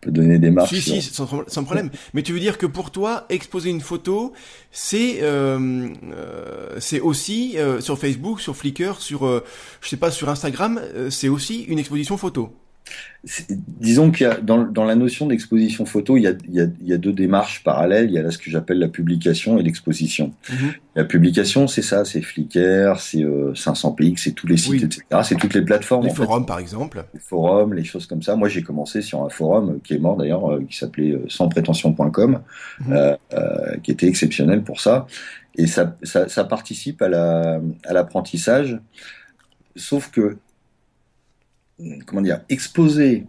[0.00, 0.68] peut, donner des marques.
[0.68, 1.90] Si, si, sans, sans, problème.
[2.14, 4.32] Mais tu veux dire que pour toi, exposer une photo,
[4.70, 9.42] c'est euh, euh c'est aussi sur Facebook, sur Flickr, sur,
[9.80, 12.52] je sais pas, sur Instagram, c'est aussi une exposition photo?
[13.80, 16.60] Disons qu'il y a dans, dans, la notion d'exposition photo, il y, a, il, y
[16.60, 18.06] a, il y, a, deux démarches parallèles.
[18.06, 20.32] Il y a là ce que j'appelle la publication et l'exposition.
[20.48, 20.72] Mhm.
[20.94, 25.02] La publication, c'est ça, c'est Flickr, c'est euh, 500px, c'est tous les sites, etc.
[25.24, 26.04] C'est toutes les plateformes.
[26.06, 27.04] Les forums, par exemple.
[27.12, 28.36] Les forums, les choses comme ça.
[28.36, 32.40] Moi, j'ai commencé sur un forum qui est mort d'ailleurs, euh, qui s'appelait euh, sansprétention.com,
[32.80, 32.92] mhm.
[32.92, 35.08] euh, euh, qui était exceptionnel pour ça.
[35.56, 37.08] Et ça, ça, ça participe à
[37.92, 38.72] l'apprentissage.
[38.72, 38.80] La, à
[39.74, 40.38] Sauf que
[42.06, 43.26] comment dire, exposer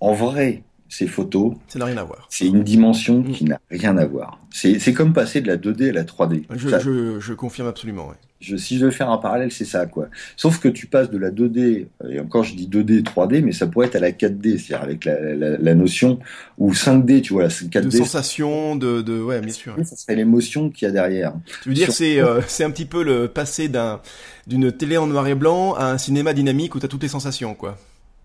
[0.00, 1.54] en vrai ces photos.
[1.68, 2.26] Ça n'a rien à voir.
[2.30, 3.32] C'est une dimension mm.
[3.32, 4.40] qui n'a rien à voir.
[4.50, 6.44] C'est comme passer de la 2D à la 3D.
[6.54, 8.08] Je, je, je confirme absolument.
[8.08, 8.14] Ouais.
[8.38, 10.08] Je, si je veux faire un parallèle, c'est ça, quoi.
[10.36, 13.66] Sauf que tu passes de la 2D, et encore je dis 2D, 3D, mais ça
[13.66, 16.18] pourrait être à la 4D, c'est-à-dire avec la, la, la, notion,
[16.58, 17.84] ou 5D, tu vois, 4D.
[17.84, 19.74] De sensation, de, de, ouais, bien sûr.
[19.84, 21.32] Ça serait l'émotion qu'il y a derrière.
[21.62, 24.02] Tu veux dire, c'est, euh, c'est un petit peu le passé d'un,
[24.46, 27.08] d'une télé en noir et blanc à un cinéma dynamique où tu as toutes les
[27.08, 27.76] sensations, quoi.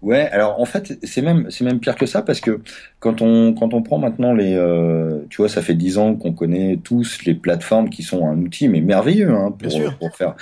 [0.01, 2.59] Ouais, alors en fait c'est même c'est même pire que ça parce que
[2.99, 6.33] quand on quand on prend maintenant les euh, tu vois ça fait dix ans qu'on
[6.33, 10.35] connaît tous les plateformes qui sont un outil mais merveilleux hein, pour pour faire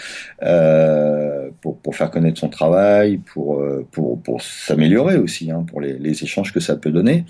[0.43, 5.81] euh, pour pour faire connaître son travail pour euh, pour pour s'améliorer aussi hein, pour
[5.81, 7.25] les, les échanges que ça peut donner.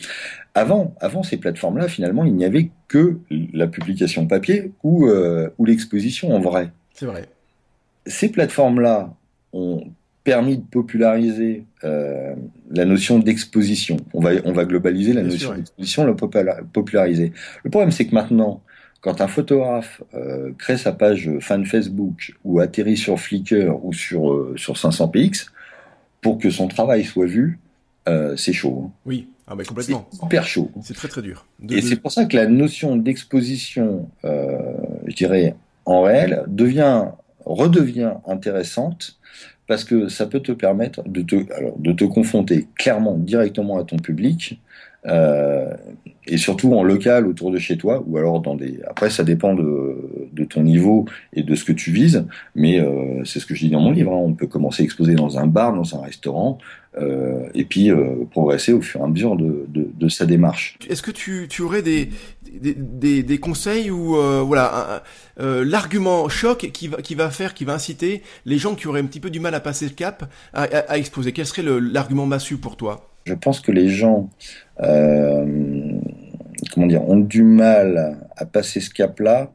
[0.54, 3.18] Avant avant ces plateformes là finalement il n'y avait que
[3.54, 6.70] la publication papier ou euh, ou l'exposition en vrai.
[6.94, 7.28] C'est vrai.
[8.10, 9.14] Ces plateformes là
[9.54, 9.84] ont
[10.24, 12.36] permis de populariser euh,
[12.70, 13.98] la notion d'exposition.
[14.14, 16.14] On va, on va globaliser la notion d'exposition, la
[16.74, 17.32] populariser.
[17.64, 18.62] Le problème, c'est que maintenant,
[19.02, 24.32] quand un photographe euh, crée sa page fan Facebook ou atterrit sur Flickr ou sur,
[24.32, 25.48] euh, sur 500px,
[26.22, 27.60] pour que son travail soit vu,
[28.36, 28.86] c'est chaud.
[28.86, 28.92] Hein.
[29.06, 30.10] Oui, ah bah complètement.
[30.12, 30.72] C'est hyper chaud.
[30.84, 31.46] C'est très très dur.
[31.70, 37.06] Et c'est pour ça que la notion d'exposition, je dirais, en réel, devient,
[37.50, 39.20] redevient intéressante
[39.68, 44.60] parce que ça peut te permettre de te, confronter clairement, directement à ton public,
[45.06, 45.74] euh,
[46.28, 48.80] et surtout en local autour de chez toi, ou alors dans des.
[48.88, 49.98] Après, ça dépend de,
[50.32, 53.66] de ton niveau et de ce que tu vises, mais euh, c'est ce que je
[53.66, 54.12] dis dans mon livre.
[54.14, 54.22] Hein.
[54.22, 56.60] On peut commencer à exposer dans un bar, dans un restaurant,
[57.00, 60.78] euh, et puis euh, progresser au fur et à mesure de, de, de sa démarche.
[60.90, 62.10] Est-ce que tu, tu aurais des,
[62.52, 65.04] des, des, des conseils ou euh, voilà
[65.40, 69.02] euh, l'argument choc qui va, qui va faire, qui va inciter les gens qui auraient
[69.02, 71.32] un petit peu du mal à passer le cap à, à, à exposer?
[71.32, 73.09] Quel serait l'argument massu pour toi?
[73.26, 74.30] Je pense que les gens
[74.78, 75.98] comment
[76.88, 79.52] dire ont du mal à passer ce cap-là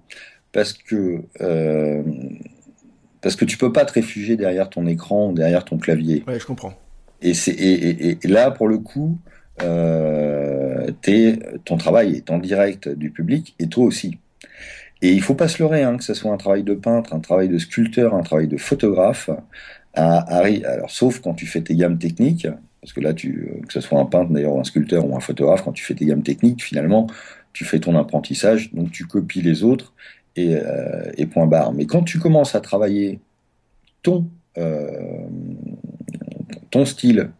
[0.52, 1.24] parce que
[3.24, 6.22] parce que tu peux pas te réfugier derrière ton écran, derrière ton clavier.
[6.28, 6.74] Ouais, je comprends.
[7.22, 9.18] Et, c'est, et, et, là, pour le coup,
[9.62, 14.18] euh, t'es, ton travail est en direct du public et toi aussi.
[15.00, 17.20] Et il faut pas se leurrer, hein, que ce soit un travail de peintre, un
[17.20, 19.30] travail de sculpteur, un travail de photographe.
[19.94, 22.46] À, alors, sauf quand tu fais tes gammes techniques,
[22.84, 25.62] parce que là, tu, que ce soit un peintre d'ailleurs, un sculpteur ou un photographe,
[25.64, 27.06] quand tu fais tes gammes techniques, finalement,
[27.54, 29.94] tu fais ton apprentissage, donc tu copies les autres
[30.36, 31.72] et, euh, et point barre.
[31.72, 33.20] Mais quand tu commences à travailler
[34.02, 35.26] ton euh,
[36.70, 37.30] ton style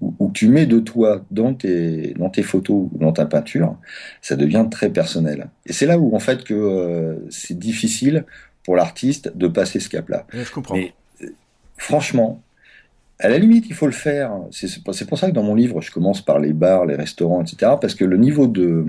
[0.00, 3.76] ou, tu mets de toi dans tes, dans tes photos ou dans ta peinture,
[4.20, 5.50] ça devient très personnel.
[5.66, 8.24] Et c'est là où en fait que euh, c'est difficile
[8.64, 10.28] pour l'artiste de passer ce cap-là.
[10.32, 10.76] Je comprends.
[10.76, 10.94] Mais
[11.76, 12.40] franchement,
[13.22, 14.32] à la limite, il faut le faire.
[14.50, 17.72] C'est pour ça que dans mon livre, je commence par les bars, les restaurants, etc.
[17.80, 18.86] Parce que le niveau de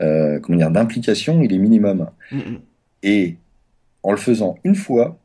[0.00, 2.08] euh, comment dire d'implication, il est minimum.
[2.30, 2.60] Mm, mm.
[3.02, 3.36] Et
[4.04, 5.18] en le faisant une fois,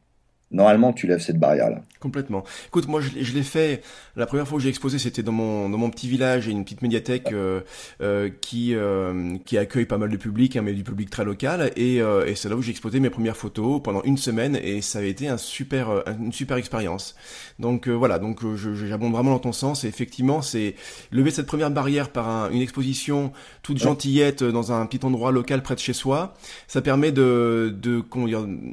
[0.52, 1.82] normalement, tu lèves cette barrière-là.
[2.00, 2.44] Complètement.
[2.68, 3.82] Écoute, moi, je, je l'ai fait.
[4.16, 6.64] La première fois que j'ai exposé, c'était dans mon dans mon petit village et une
[6.64, 7.62] petite médiathèque euh,
[8.02, 11.72] euh, qui euh, qui accueille pas mal de public, hein, mais du public très local.
[11.76, 14.82] Et, euh, et c'est là où j'ai exposé mes premières photos pendant une semaine et
[14.82, 17.16] ça a été un super euh, une super expérience.
[17.60, 19.84] Donc euh, voilà, donc j'abonde vraiment dans ton sens.
[19.84, 20.76] Et effectivement, c'est
[21.12, 25.62] lever cette première barrière par un, une exposition toute gentillette dans un petit endroit local
[25.62, 26.34] près de chez soi.
[26.68, 28.04] Ça permet de de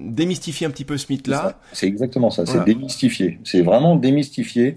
[0.07, 1.61] démystifier un petit peu ce mythe-là.
[1.73, 2.47] C'est exactement ça.
[2.47, 4.77] C'est démystifier c'est vraiment démystifier.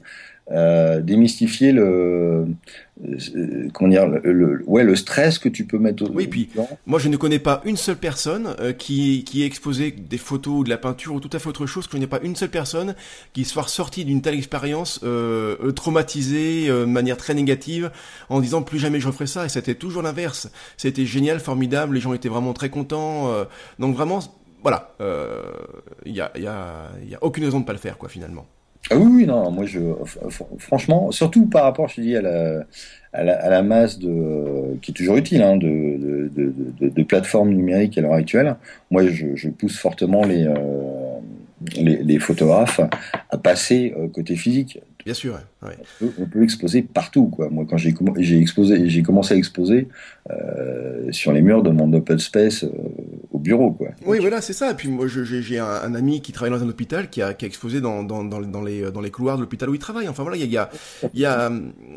[0.52, 2.46] euh, démystifier le,
[3.08, 6.04] euh, comment dire, le, ouais, le stress que tu peux mettre.
[6.04, 6.50] Au, oui, puis
[6.86, 10.60] moi je ne connais pas une seule personne euh, qui qui ait exposé des photos
[10.60, 11.86] ou de la peinture ou tout à fait autre chose.
[11.86, 12.96] Je connais pas une seule personne
[13.34, 17.92] qui soit sortie d'une telle expérience euh, traumatisée de manière très négative
[18.30, 19.46] en disant plus jamais je referai ça.
[19.46, 20.50] Et c'était toujours l'inverse.
[20.78, 21.96] C'était génial, formidable.
[21.96, 23.32] Les gens étaient vraiment très contents.
[23.80, 24.20] donc vraiment,
[24.62, 24.92] voilà,
[26.06, 28.10] il y a il y a y a aucune raison de pas le faire quoi
[28.10, 28.46] finalement.
[28.90, 29.80] Ah oui, oui, non, moi je,
[30.58, 32.66] franchement, surtout par rapport, je dis, à la,
[33.14, 37.04] à la, à la masse de, qui est toujours utile, hein, de, de, de, de,
[37.04, 38.56] plateformes numériques à l'heure actuelle.
[38.90, 40.56] Moi, je, je, pousse fortement les, euh,
[41.76, 42.82] les, les, photographes
[43.30, 44.80] à passer euh, côté physique.
[45.06, 45.70] Bien sûr, ouais.
[45.80, 47.50] on, peut, on, peut, exposer partout, quoi.
[47.50, 49.88] Moi, quand j'ai j'ai exposé, j'ai commencé à exposer
[50.30, 52.70] euh, sur les murs de mon open space euh,
[54.06, 54.72] Oui, voilà, c'est ça.
[54.72, 57.48] Et puis moi, j'ai un, ami qui travaille dans un hôpital qui a, qui a
[57.48, 60.08] exposé dans, dans, dans, les dans les couloirs de l'hôpital où il travaille.
[60.08, 60.70] Enfin voilà, il y a,
[61.14, 61.52] il y a,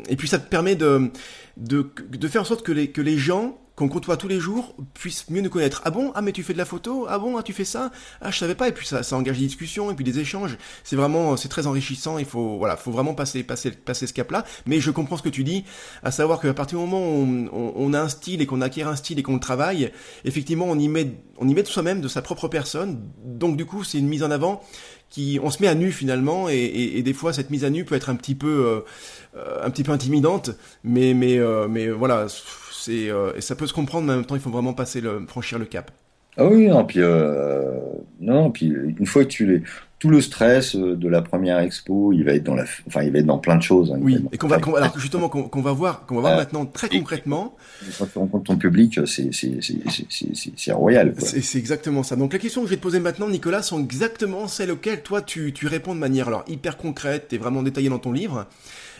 [0.09, 1.11] et puis ça te permet de
[1.57, 4.75] de, de faire en sorte que les que les gens qu'on côtoie tous les jours
[4.93, 5.81] puisse mieux nous connaître.
[5.83, 6.11] Ah bon?
[6.15, 7.05] Ah mais tu fais de la photo?
[7.09, 7.37] Ah bon?
[7.37, 7.91] Ah tu fais ça?
[8.21, 8.69] Ah je savais pas.
[8.69, 10.57] Et puis ça, ça engage des discussions et puis des échanges.
[10.83, 12.17] C'est vraiment, c'est très enrichissant.
[12.17, 14.45] Il faut, voilà, faut vraiment passer, passer, passer ce cap-là.
[14.65, 15.65] Mais je comprends ce que tu dis,
[16.03, 18.87] à savoir qu'à partir du moment où on, on, a un style et qu'on acquiert
[18.87, 19.91] un style et qu'on le travaille,
[20.23, 23.01] effectivement, on y met, on y met de soi-même, de sa propre personne.
[23.25, 24.61] Donc du coup, c'est une mise en avant
[25.09, 27.69] qui, on se met à nu finalement, et, et, et des fois cette mise à
[27.69, 28.83] nu peut être un petit peu,
[29.35, 30.51] euh, un petit peu intimidante.
[30.83, 32.27] Mais, mais, euh, mais voilà
[32.89, 35.25] euh, et ça peut se comprendre, mais en même temps, il faut vraiment passer le,
[35.27, 35.91] franchir le cap.
[36.37, 37.79] Ah oui, non, puis euh,
[38.19, 39.63] non, puis une fois que tu les,
[39.99, 43.11] tout le stress euh, de la première expo, il va être dans la, enfin, il
[43.11, 43.93] va être dans plein de choses.
[43.93, 46.89] Hein, oui, et qu'on va, alors justement, qu'on va voir, qu'on va voir maintenant très
[46.89, 47.55] concrètement.
[47.97, 51.13] Quand tu rencontres ton public, c'est, c'est, c'est, c'est royal.
[51.17, 52.15] C'est exactement ça.
[52.17, 55.21] Donc les questions que je vais te poser maintenant, Nicolas, sont exactement celles auxquelles toi
[55.21, 58.47] tu, tu réponds de manière alors hyper concrète et vraiment détaillée dans ton livre.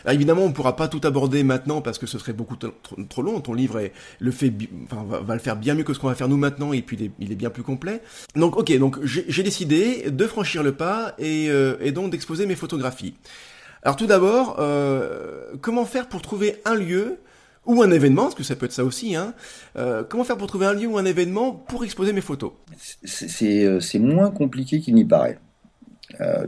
[0.06, 3.40] Alors, évidemment, on pourra pas tout aborder maintenant parce que ce serait beaucoup trop, long.
[3.40, 4.52] Ton livre est, le fait,
[4.88, 7.32] va, le faire bien mieux que ce qu'on va faire nous maintenant et puis il
[7.32, 8.00] est, bien plus complet.
[8.36, 12.54] Donc, ok, donc j'ai décidé de franchir le pas et, euh, et donc d'exposer mes
[12.54, 13.14] photographies.
[13.82, 17.18] Alors tout d'abord, euh, comment faire pour trouver un lieu
[17.64, 19.34] ou un événement, parce que ça peut être ça aussi, hein.
[19.76, 22.52] Euh, comment faire pour trouver un lieu ou un événement pour exposer mes photos?
[23.04, 25.40] C'est moins compliqué qu'il n'y paraît.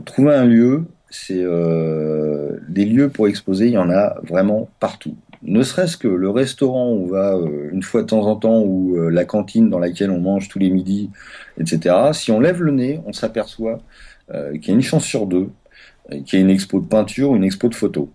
[0.05, 5.15] Trouver un lieu, c'est euh, des lieux pour exposer, il y en a vraiment partout.
[5.41, 8.61] Ne serait-ce que le restaurant où on va euh, une fois de temps en temps,
[8.61, 11.09] ou euh, la cantine dans laquelle on mange tous les midis,
[11.59, 11.95] etc.
[12.13, 13.79] Si on lève le nez, on s'aperçoit
[14.31, 15.49] qu'il y a une chance sur deux
[16.25, 18.11] qu'il y a une expo de peinture une expo de photo.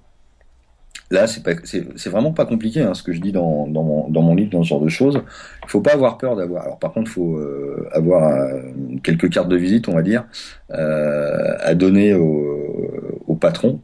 [1.14, 4.68] Là, c'est vraiment pas compliqué, hein, ce que je dis dans, mon, livre, dans ce
[4.68, 5.22] genre de choses.
[5.62, 6.64] Il faut pas avoir peur d'avoir.
[6.64, 8.62] Alors, par contre, il faut euh, avoir euh,
[9.05, 10.24] quelques cartes de visite, on va dire,
[10.72, 13.81] euh, à donner au, patron.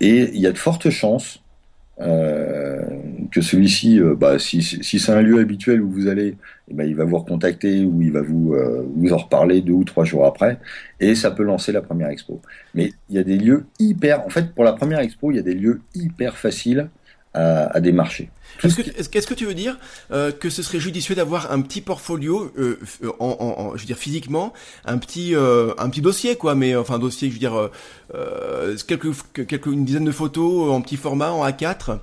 [0.00, 1.42] Et il y a de fortes chances
[3.30, 6.36] que celui-ci, euh, bah, si, c'est un lieu habituel où vous allez,
[6.68, 9.72] eh ben, il va vous recontacter ou il va vous, euh, vous en reparler deux
[9.72, 10.58] ou trois jours après,
[11.00, 12.40] et ça peut lancer la première expo.
[12.74, 15.40] Mais il y a des lieux hyper, en fait, pour la première expo, il y
[15.40, 16.88] a des lieux hyper faciles
[17.34, 18.30] à, à démarcher.
[18.62, 19.78] Est-ce que, que tu veux dire
[20.12, 22.78] euh, que ce serait judicieux d'avoir un petit portfolio, euh,
[23.18, 24.52] en, en, je veux dire physiquement,
[24.84, 27.70] un petit, euh, un petit dossier quoi, mais enfin dossier, je veux dire
[28.14, 29.08] euh, quelques,
[29.46, 31.98] quelques, une dizaine de photos en petit format, en A4,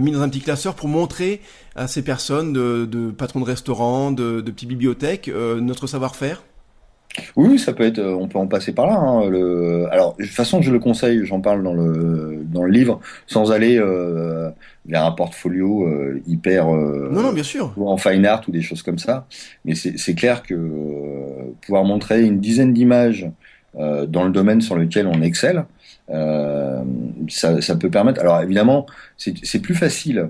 [0.00, 1.42] mis dans un petit classeur pour montrer
[1.76, 6.42] à ces personnes de, de patrons de restaurants, de, de petites bibliothèques, notre savoir-faire.
[7.36, 7.98] Oui, ça peut être.
[7.98, 8.94] Euh, on peut en passer par là.
[8.94, 11.24] Hein, le, alors, de toute façon, je le conseille.
[11.24, 14.50] J'en parle dans le dans le livre, sans aller euh,
[14.86, 16.72] vers un portfolio euh, hyper.
[16.74, 17.72] Euh, non, non, bien sûr.
[17.78, 19.26] En fine art ou des choses comme ça.
[19.64, 20.54] Mais c'est clair que
[21.62, 23.28] pouvoir montrer une dizaine d'images
[23.74, 25.64] dans le domaine sur lequel on excelle,
[26.08, 28.20] ça, ça peut permettre.
[28.20, 30.28] Alors, évidemment, c'est plus facile.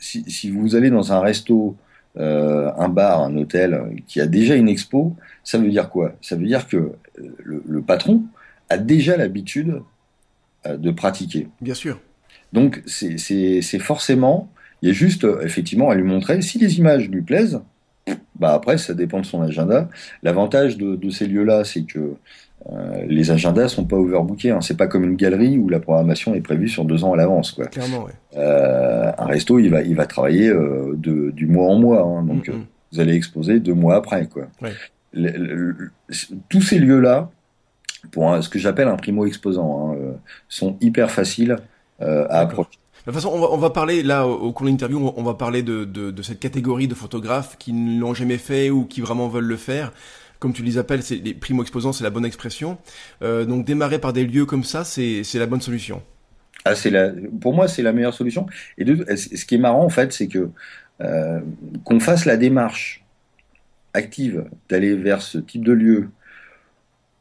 [0.00, 1.76] Si, si vous allez dans un resto
[2.18, 5.14] euh, un bar, un hôtel qui a déjà une expo,
[5.48, 6.12] ça veut dire quoi?
[6.20, 6.92] Ça veut dire que euh,
[7.42, 8.24] le, patron
[8.68, 9.80] a déjà l'habitude
[10.66, 11.48] euh, de pratiquer.
[11.62, 11.98] Bien sûr.
[12.52, 17.22] Donc c'est forcément, il y a juste effectivement à lui montrer si les images lui
[17.22, 17.62] plaisent.
[18.38, 19.88] Bah après, ça dépend de son agenda.
[20.22, 22.16] L'avantage de, de, ces lieux-là, c'est que
[22.70, 24.50] euh, les agendas sont pas overbookés.
[24.50, 24.60] Hein.
[24.60, 27.52] C'est pas comme une galerie où la programmation est prévue sur deux ans à l'avance.
[27.70, 28.12] Clairement, ouais.
[28.36, 32.02] euh, un resto, il va, il va travailler euh, de, du mois en mois.
[32.02, 32.22] Hein.
[32.22, 34.26] donc, mm, vous allez exposer deux mois après.
[34.26, 34.44] Quoi.
[34.62, 34.72] Ouais.
[35.12, 35.90] Le, le,
[36.48, 37.30] tous ces lieux-là,
[38.12, 40.12] pour un, ce que j'appelle un primo-exposant, hein, euh,
[40.48, 41.56] sont hyper faciles
[42.02, 42.70] euh, à approcher.
[43.06, 45.34] De toute façon, on va, on va parler là au, cours de l'interview, on va
[45.34, 49.00] parler de, de, de, cette catégorie de photographes qui ne l'ont jamais fait ou qui
[49.00, 49.92] vraiment veulent le faire.
[50.38, 52.78] comme tu les appelles, c'est les primo-exposants, c'est la bonne expression.
[53.22, 56.02] Euh, donc démarrer par des lieux comme ça, c'est la bonne solution.
[56.64, 58.46] Ah, c'est la, pour moi, c'est la meilleure solution.
[58.76, 60.50] Et de, ce qui est marrant, en fait, c'est que
[61.00, 61.40] euh,
[61.84, 63.04] qu'on fasse la démarche
[63.98, 66.08] active d'aller vers ce type de lieu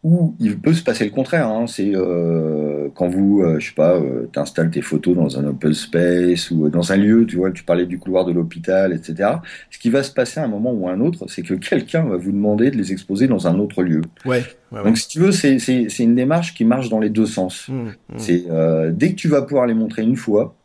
[0.03, 1.47] où il peut se passer le contraire.
[1.47, 1.65] Hein.
[1.67, 5.73] C'est euh, quand vous, euh, je sais pas, euh, t'installes tes photos dans un open
[5.73, 9.31] space ou dans un lieu, tu vois, tu parlais du couloir de l'hôpital, etc.
[9.71, 12.03] Ce qui va se passer à un moment ou à un autre, c'est que quelqu'un
[12.03, 14.01] va vous demander de les exposer dans un autre lieu.
[14.25, 14.43] Ouais.
[14.71, 17.67] Donc si tu veux, c'est c'est une démarche qui marche dans les deux sens.
[17.67, 18.17] Mmh, mmh.
[18.17, 18.43] C'est
[18.91, 20.55] dès que tu vas pouvoir les montrer une fois,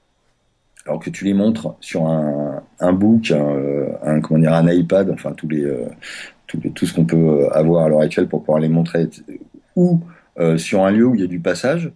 [0.87, 5.11] alors que tu les montres sur un, un book, un, un, comment dire, un iPad,
[5.11, 5.65] enfin tous les
[6.75, 9.09] tout, ce qu'on peut euh, avoir à l'heure actuelle pour pouvoir les montrer,
[9.77, 10.01] ou
[10.39, 11.91] euh, sur un lieu où il y a du passage,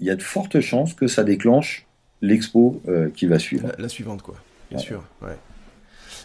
[0.00, 1.86] il y a de fortes chances que ça déclenche
[2.22, 3.72] l'expo euh, qui va suivre.
[3.78, 4.36] La, suivante, quoi.
[4.70, 5.02] Bien sûr.
[5.22, 5.36] Ouais.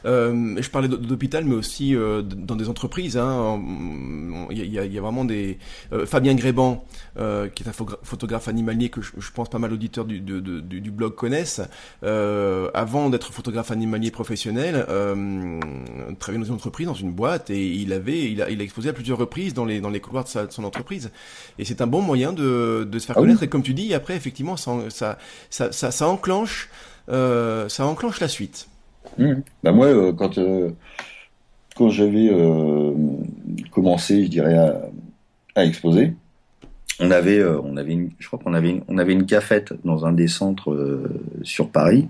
[0.05, 3.17] Euh, je parlais d'hôpital, mais aussi euh, dans des entreprises.
[3.17, 3.61] Hein.
[4.49, 5.57] Il, y a, y a, vraiment des
[5.93, 6.83] euh, Fabien Gréban,
[7.17, 10.41] euh, qui est un photographe animalier que je, je pense pas mal d'auditeurs du, du,
[10.41, 11.61] du, du, blog connaissent.
[12.01, 14.85] avant d'être photographe animalier professionnel,
[16.19, 18.89] travaillait dans une entreprise, dans une boîte, et il avait, il a, il a exposé
[18.89, 21.11] à plusieurs reprises dans les dans les couloirs de, sa, de son entreprise.
[21.59, 23.43] Et c'est un bon moyen de, de se faire ah connaître.
[23.43, 25.17] Et comme tu dis, après effectivement, ça, ça,
[25.49, 26.69] ça, ça, ça enclenche,
[27.07, 28.67] ça enclenche la suite.
[29.17, 29.33] Mmh.
[29.63, 30.71] Bah moi, euh, quand euh,
[31.75, 32.93] quand j'avais euh,
[33.71, 34.81] commencé, je dirais à,
[35.55, 36.13] à exposer,
[36.99, 40.05] on avait, on avait, une, je crois qu'on avait, une, on avait une cafette dans
[40.05, 41.01] un des centres
[41.41, 42.07] sur Paris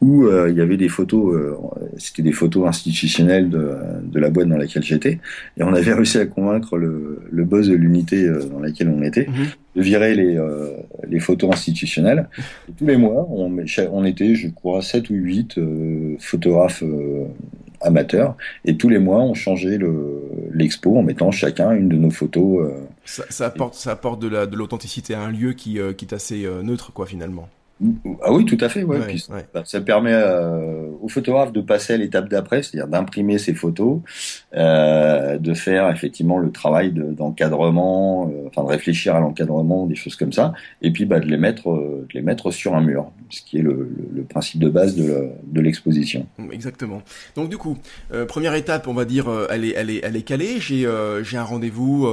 [0.00, 1.56] où il y avait des photos,
[1.96, 5.18] c'était des photos institutionnelles de, de la boîte dans laquelle j'étais,
[5.56, 9.26] et on avait réussi à convaincre le, le boss de l'unité dans laquelle on était
[9.26, 9.76] mmh.
[9.76, 10.38] de virer les,
[11.08, 12.28] les photos institutionnelles.
[12.68, 13.50] Et tous les mois, on,
[13.92, 16.82] on était, je crois, 7 ou 8 euh, photographes
[17.84, 18.36] euh, amateurs.
[18.64, 19.78] Et tous les mois, on changeait
[20.52, 22.66] l'expo en mettant chacun une de nos photos.
[22.66, 27.48] Euh, ça, apporte, de l'authenticité à un lieu qui, qui est assez neutre, quoi, finalement.
[28.22, 28.82] Ah oui, tout à fait.
[28.82, 29.16] Ouais.
[29.52, 34.00] Bah, ça permet euh, aux photographes de passer à l'étape d'après, c'est-à-dire d'imprimer ses photos,
[34.54, 40.16] euh, de faire effectivement le travail d'encadrement, euh, enfin de réfléchir à l'encadrement, des choses
[40.16, 43.42] comme ça, et puis bah, de les mettre, de les mettre sur un mur, ce
[43.42, 46.26] qui est le, le, principe de base de l'exposition.
[46.50, 47.02] Exactement.
[47.36, 47.76] Donc du coup,
[48.26, 50.60] première étape, on va dire, elle est, elle est, elle est calée.
[50.60, 50.88] J'ai,
[51.22, 52.08] j'ai un rendez-vous.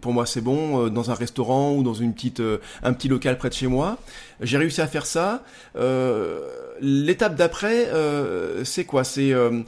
[0.00, 2.42] pour moi, c'est bon, dans un restaurant ou dans une petite,
[2.82, 3.98] un petit local près de chez moi.
[4.40, 5.42] J'ai réussi à faire ça.
[5.76, 6.40] Euh,
[6.80, 9.02] L'étape d'après, euh, c'est quoi?
[9.02, 9.62] C'est euh,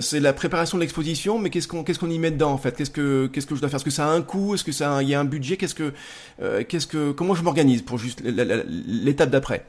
[0.00, 2.76] c'est la préparation de l'exposition, mais qu'est-ce qu'on y met dedans en fait?
[2.76, 3.76] Qu'est-ce que je dois faire?
[3.76, 4.54] Est-ce que ça a un coût?
[4.54, 5.56] Est-ce que il y a un budget?
[5.56, 9.64] Qu'est-ce que comment je m'organise pour juste l'étape d'après?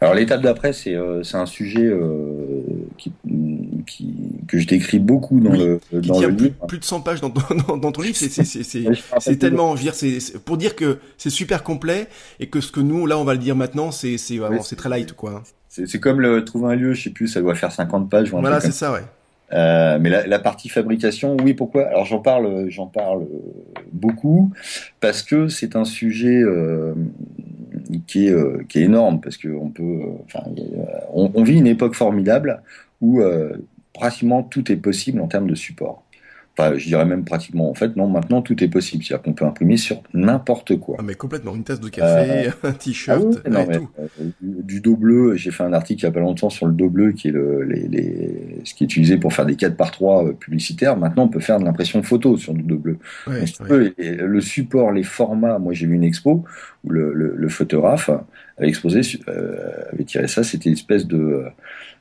[0.00, 1.92] Alors l'étape d'après, c'est un sujet
[2.98, 3.12] qui,
[3.84, 4.14] qui,
[4.46, 6.66] que je décris beaucoup dans le dans le plus, livre.
[6.66, 7.28] Plus de 100 pages dans,
[7.68, 12.08] dans, dans ton livre, c'est c'est tellement, dire, c'est pour dire que c'est super complet
[12.40, 14.76] et que ce que nous là on va le dire maintenant, c'est c'est vraiment c'est
[14.76, 15.42] très light quoi.
[15.68, 18.30] C'est comme le trouver un lieu, je sais plus, ça doit faire 50 pages.
[18.30, 19.02] Voilà, c'est ça, ouais.
[19.52, 21.86] Euh, mais la, la, partie fabrication, oui, pourquoi?
[21.86, 23.26] Alors j'en parle, j'en parle
[23.92, 24.52] beaucoup
[25.00, 26.94] parce que c'est un sujet euh,
[28.08, 30.40] qui est, euh, qui est énorme parce que on peut, enfin,
[31.12, 32.60] on, on, vit une époque formidable
[33.00, 33.56] où euh,
[33.92, 36.06] pratiquement tout est possible en termes de support.
[36.58, 37.68] Enfin, je dirais même pratiquement.
[37.68, 39.04] En fait, non, maintenant tout est possible.
[39.04, 40.96] C'est-à-dire qu'on peut imprimer sur n'importe quoi.
[40.98, 41.54] Ah, mais complètement.
[41.54, 43.90] Une tasse de café, un t-shirt, ah tout.
[44.40, 45.36] du, dos bleu.
[45.36, 47.32] J'ai fait un article il y a pas longtemps sur le dos bleu, qui est
[47.32, 50.96] le, les, les, ce qui est utilisé pour faire des 4 par 3 publicitaires.
[50.96, 52.98] Maintenant, on peut faire de l'impression photo sur du dos bleu.
[53.26, 53.94] Ouais, ouais.
[53.98, 55.58] le support, les formats.
[55.58, 56.44] Moi, j'ai vu une expo
[56.86, 58.10] où le, le, le photographe
[58.56, 60.42] avait exposé, euh, avait tiré ça.
[60.42, 61.44] C'était une espèce de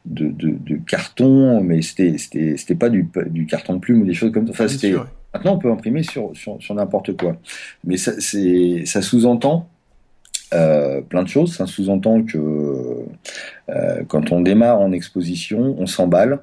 [0.06, 4.06] de, de, de carton, mais c'était c'était c'était pas du, du carton de plume ou
[4.06, 4.52] des choses comme ça.
[4.52, 4.94] Enfin, c'était
[5.34, 7.38] maintenant on peut imprimer sur sur, sur n'importe quoi.
[7.84, 9.68] Mais ça c'est ça sous-entend
[10.54, 11.56] euh, plein de choses.
[11.56, 12.38] Ça sous-entend que
[13.70, 16.40] euh, quand on démarre en exposition, on s'emballe,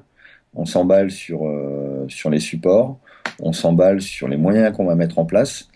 [0.53, 2.99] on s'emballe sur euh, sur les supports,
[3.39, 5.69] on s'emballe sur les moyens qu'on va mettre en place.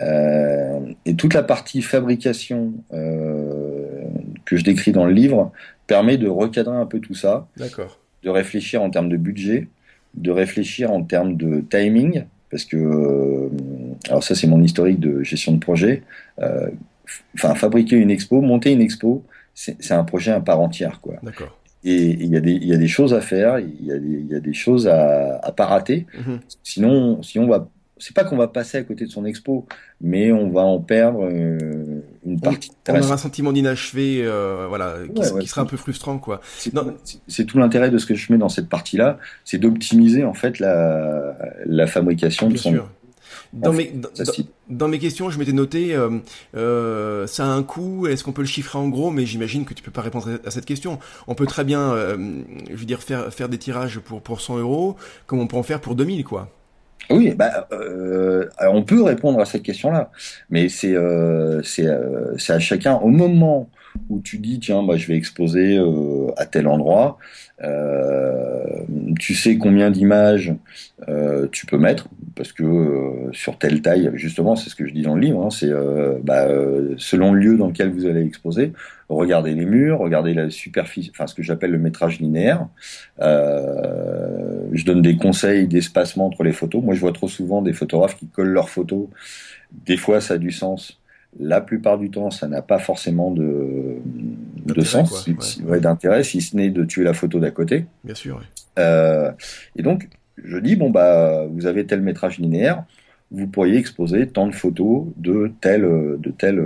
[0.00, 4.04] Euh, et toute la partie fabrication euh,
[4.46, 5.52] que je décris dans le livre
[5.86, 7.46] permet de recadrer un peu tout ça,
[8.22, 9.68] de réfléchir en termes de budget,
[10.14, 13.48] de réfléchir en termes de timing, parce que, euh,
[14.08, 16.02] alors ça c'est mon historique de gestion de projet,
[17.34, 19.24] enfin fabriquer une expo, monter une expo,
[19.54, 21.16] c'est un projet à part entière, quoi.
[21.22, 21.58] D'accord.
[21.84, 23.98] Et il y, a des, il y a des choses à faire, il y a
[23.98, 26.06] des, il y a des choses à, à pas rater.
[26.14, 26.38] -hmm.
[26.62, 27.68] Sinon, si on va
[28.02, 29.66] c'est pas qu'on va passer à côté de son expo,
[30.00, 32.70] mais on va en perdre euh, une partie.
[32.88, 34.96] On, aura un sentiment d'inachevé, euh, voilà,
[35.40, 36.40] qui, sera un peu frustrant, quoi.
[37.28, 40.58] C'est tout l'intérêt de ce que je mets dans cette partie-là, c'est d'optimiser en fait
[40.58, 42.82] la, la fabrication de son.
[43.52, 43.92] Dans mes,
[44.70, 46.18] dans, mes questions, je m'étais noté, euh,
[46.56, 49.74] euh, ça a un coût, est-ce qu'on peut le chiffrer en gros Mais j'imagine que
[49.74, 50.98] tu peux pas répondre à cette question.
[51.26, 54.58] On peut très bien, euh, je veux dire, faire, faire des tirages pour, pour 100
[54.58, 56.50] euros, comme on peut en faire pour 2000, quoi.
[57.10, 60.10] Oui, bah, euh, on peut répondre à cette question-là,
[60.50, 63.68] mais c'est euh, c'est euh, à chacun au moment
[64.08, 67.18] où tu dis tiens bah je vais exposer euh, à tel endroit.
[67.62, 68.64] Euh,
[69.20, 70.54] tu sais combien d'images
[71.08, 75.02] euh, tu peux mettre parce que sur telle taille justement c'est ce que je dis
[75.02, 75.70] dans le livre hein, c'est
[76.24, 76.48] bah,
[76.96, 78.72] selon le lieu dans lequel vous allez exposer
[79.08, 82.66] regardez les murs regardez la superficie enfin ce que j'appelle le métrage linéaire.
[83.20, 86.82] Je donne des conseils d'espacement entre les photos.
[86.82, 89.06] Moi je vois trop souvent des photographes qui collent leurs photos.
[89.86, 91.01] Des fois ça a du sens
[91.38, 93.96] la plupart du temps, ça n'a pas forcément de,
[94.66, 95.28] de sens,
[95.80, 97.86] d'intérêt, si ce n'est de tuer la photo d'à côté.
[98.04, 98.40] Bien sûr.
[98.78, 99.30] Euh,
[99.76, 100.08] et donc,
[100.42, 102.84] je dis bon bah, vous avez tel métrage linéaire,
[103.30, 105.82] vous pourriez exposer tant de photos de telle
[106.18, 106.62] de telle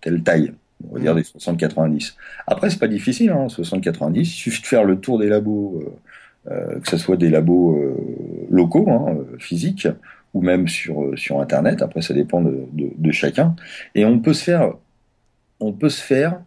[0.00, 0.52] telle taille.
[0.88, 1.16] On va dire mmh.
[1.16, 2.14] des 60-90.
[2.46, 4.18] Après, c'est pas difficile, hein, 60-90.
[4.18, 7.96] Il suffit de faire le tour des labos, euh, euh, que ce soit des labos
[8.50, 9.88] locaux, hein, physiques,
[10.36, 11.80] ou même sur, euh, sur Internet.
[11.80, 13.56] Après, ça dépend de, de, chacun.
[13.94, 14.74] Et on peut se faire,
[15.60, 16.42] on peut se faire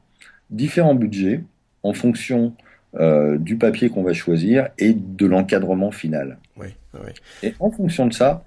[0.51, 1.43] différents budgets
[1.81, 2.53] en fonction
[2.99, 6.37] euh, du papier qu'on va choisir et de l'encadrement final.
[6.55, 7.11] Oui, oui.
[7.41, 8.43] Et en fonction de ça,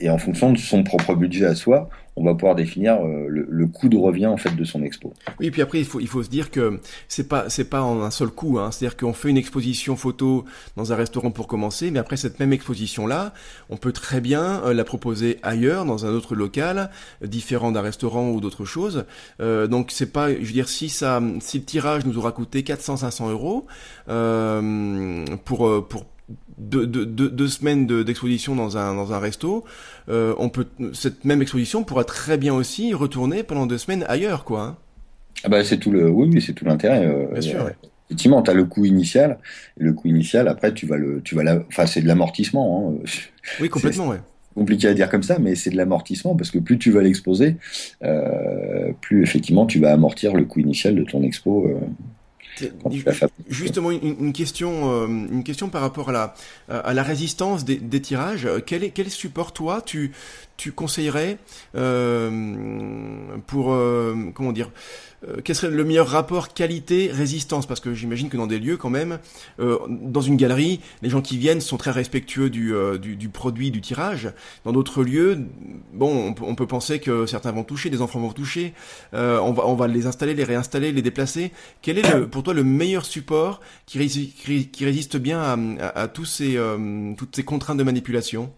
[0.00, 3.66] et en fonction de son propre budget à soi, on va pouvoir définir euh, le,
[3.66, 5.12] coût de revient en fait de son expo.
[5.40, 8.02] Oui, puis après il faut il faut se dire que c'est pas c'est pas en
[8.02, 8.58] un seul coup.
[8.58, 8.70] Hein.
[8.70, 10.44] C'est-à-dire qu'on fait une exposition photo
[10.76, 13.32] dans un restaurant pour commencer, mais après cette même exposition là,
[13.68, 16.90] on peut très bien euh, la proposer ailleurs dans un autre local
[17.22, 19.06] différent d'un restaurant ou d'autre chose.
[19.40, 22.62] Euh, donc c'est pas, je veux dire, si ça si le tirage nous aura coûté
[22.62, 23.66] 400-500 euros
[24.08, 26.06] euh, pour pour
[26.58, 29.64] deux, deux, deux, semaines d'exposition dans, un, dans un resto,
[30.08, 34.44] euh, on peut, cette même exposition pourra très bien aussi retourner pendant deux semaines ailleurs,
[34.44, 34.62] quoi.
[34.62, 34.76] Hein.
[35.42, 37.06] Ah bah c'est tout le, oui, oui c'est tout l'intérêt.
[37.06, 37.70] Euh, bien sûr.
[38.08, 39.38] Effectivement, tu as le coût initial,
[39.80, 42.94] et le coût initial, après, tu vas le, tu vas la, enfin, c'est de l'amortissement.
[42.94, 43.02] Hein.
[43.60, 44.20] Oui, complètement, ouais.
[44.54, 47.56] Compliqué à dire comme ça, mais c'est de l'amortissement parce que plus tu vas l'exposer,
[48.04, 51.68] euh, plus effectivement tu vas amortir le coût initial de ton expo.
[53.48, 56.34] Justement, une, question, euh, une question par rapport à la,
[56.68, 58.48] à la résistance des, des tirages.
[58.66, 60.12] Quel, est, quel support toi tu,
[60.56, 61.38] tu conseillerais
[61.74, 64.70] euh, pour euh, comment dire
[65.28, 67.66] euh, quel serait le meilleur rapport qualité-résistance?
[67.66, 69.18] Parce que j'imagine que dans des lieux, quand même,
[69.58, 73.70] euh, dans une galerie, les gens qui viennent sont très respectueux du, du, du produit,
[73.70, 74.32] du tirage.
[74.64, 75.38] Dans d'autres lieux,
[75.94, 78.74] bon, on, peut penser que certains vont toucher, des enfants vont toucher.
[79.12, 81.52] on, va, on va les installer, les réinstaller, les déplacer.
[81.80, 86.58] Quel est pour toi le meilleur support qui, résiste bien à tous ces,
[87.16, 88.52] toutes ces contraintes de manipulation?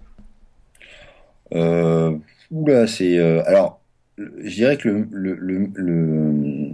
[1.55, 2.17] Euh,
[2.51, 3.81] Oula, c'est alors
[4.19, 6.71] je dirais que le, le, le,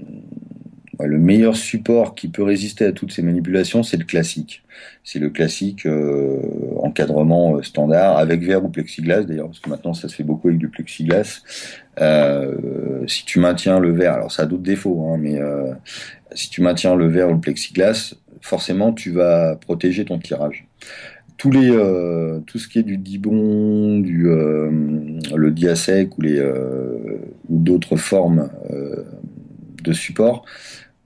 [1.01, 4.63] le, meilleur support qui peut résister à toutes ces manipulations, c'est le classique.
[5.03, 6.41] C'est le classique euh,
[6.81, 10.49] encadrement euh, standard avec verre ou plexiglas d'ailleurs, parce que maintenant ça se fait beaucoup
[10.49, 11.43] avec du plexiglas.
[12.01, 15.73] Euh, si tu maintiens le verre, alors ça a d'autres défauts, hein, mais euh,
[16.35, 20.67] si tu maintiens le verre ou le plexiglas, forcément tu vas protéger ton tirage
[21.43, 24.71] tous les euh, tout ce qui est du dibon, du euh,
[25.35, 27.19] le diasec ou les euh,
[27.49, 28.49] ou d'autres formes
[29.83, 30.45] de support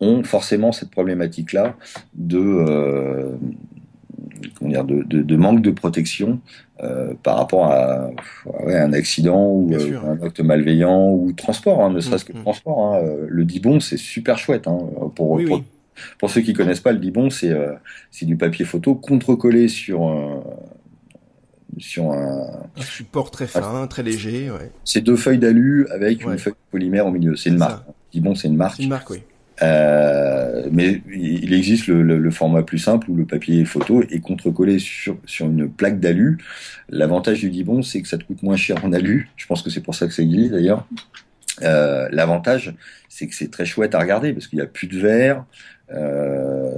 [0.00, 1.74] ont forcément cette problématique là
[2.12, 3.32] de
[4.58, 6.40] comment dire de, de, de, manque de protection
[7.22, 8.10] par rapport à,
[8.62, 12.42] ouais, un accident ou un acte malveillant ou transport, hein, ne serait-ce que mm, mm.
[12.42, 12.94] transport.
[12.94, 13.00] Hein.
[13.26, 14.80] Le dibon, c'est super chouette hein,
[15.14, 15.62] pour, pour,
[16.18, 17.72] pour ceux qui connaissent pas, le dibon, c'est euh,
[18.10, 20.42] c'est du papier photo contre-collé sur un,
[21.78, 24.50] sur un, un support très fin, très léger.
[24.50, 24.70] Ouais.
[24.84, 27.36] C'est deux feuilles d'alu avec une feuille de polymère au milieu.
[27.36, 27.84] C'est une marque.
[28.12, 28.78] Dibon, c'est une marque.
[28.78, 29.22] Une marque, oui.
[29.62, 34.20] Euh, mais il existe le, le, le, format plus simple où le papier photo est
[34.20, 36.38] contre-collé sur, sur une plaque d'alu.
[36.90, 39.30] L'avantage du Dibon, c'est que ça te coûte moins cher en alu.
[39.36, 40.86] Je pense que c'est pour ça que ça existe d'ailleurs.
[41.62, 42.74] Euh, L'avantage,
[43.08, 45.44] c'est que c'est très chouette à regarder parce qu'il n'y a plus de verre,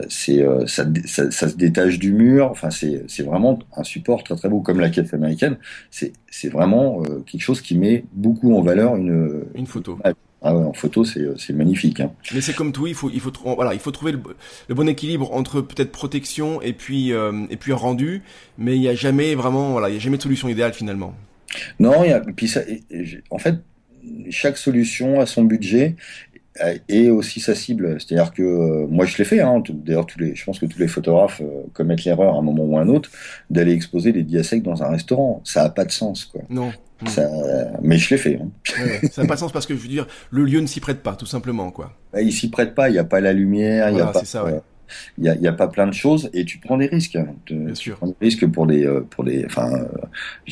[0.08, 2.50] c'est euh, ça, ça, ça, se détache du mur.
[2.50, 5.56] Enfin, c'est c'est vraiment un support très très beau comme la caisse américaine.
[5.90, 9.98] C'est c'est vraiment euh, quelque chose qui met beaucoup en valeur une une photo.
[10.40, 12.00] Ah ouais, en photo, c'est c'est magnifique.
[12.00, 12.12] Hein.
[12.34, 14.20] Mais c'est comme tout, il faut il faut voilà, il faut trouver le,
[14.68, 18.22] le bon équilibre entre peut-être protection et puis et puis rendu.
[18.56, 21.14] Mais il y a jamais vraiment voilà, il y a jamais de solution idéale finalement.
[21.80, 22.60] Non, y a, puis ça,
[23.30, 23.56] en fait,
[24.30, 25.96] chaque solution a son budget
[26.88, 28.00] et aussi sa cible.
[28.00, 29.40] C'est-à-dire que euh, moi je l'ai fait.
[29.40, 32.42] Hein, D'ailleurs, tous les, je pense que tous les photographes euh, commettent l'erreur à un
[32.42, 33.10] moment ou à un autre
[33.50, 35.40] d'aller exposer les diasèques dans un restaurant.
[35.44, 36.42] Ça a pas de sens, quoi.
[36.48, 36.72] Non.
[37.06, 37.28] Ça,
[37.80, 38.40] mais je l'ai fait.
[38.42, 38.50] Hein.
[38.82, 40.80] Ouais, ça n'a pas de sens parce que je veux dire, le lieu ne s'y
[40.80, 41.92] prête pas, tout simplement, quoi.
[42.12, 42.88] Bah, il s'y prête pas.
[42.88, 43.90] Il n'y a pas la lumière.
[43.90, 44.24] Il y a pas.
[44.24, 44.60] Ça, ouais.
[45.18, 47.16] il a, y a, pas plein de choses et tu prends des risques.
[47.16, 47.28] Hein.
[47.48, 47.94] Bien sûr.
[47.94, 49.86] Tu prends des risques pour des, euh, pour des, enfin,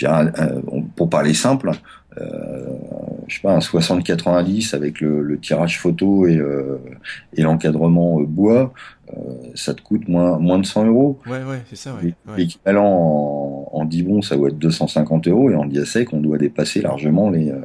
[0.04, 0.60] euh,
[0.94, 2.05] pour parler simple, euh,
[3.28, 6.78] je sais pas, un 60-90 avec le, le, tirage photo et, euh,
[7.34, 8.72] et l'encadrement euh, bois,
[9.12, 9.20] euh,
[9.54, 11.18] ça te coûte moins, moins de 100 euros.
[11.26, 12.14] Ouais, ouais, c'est ça, ouais.
[12.36, 16.80] L'équivalent en, en Dibon, ça doit être 250 euros et en Diasec, on doit dépasser
[16.80, 17.60] largement les, euh,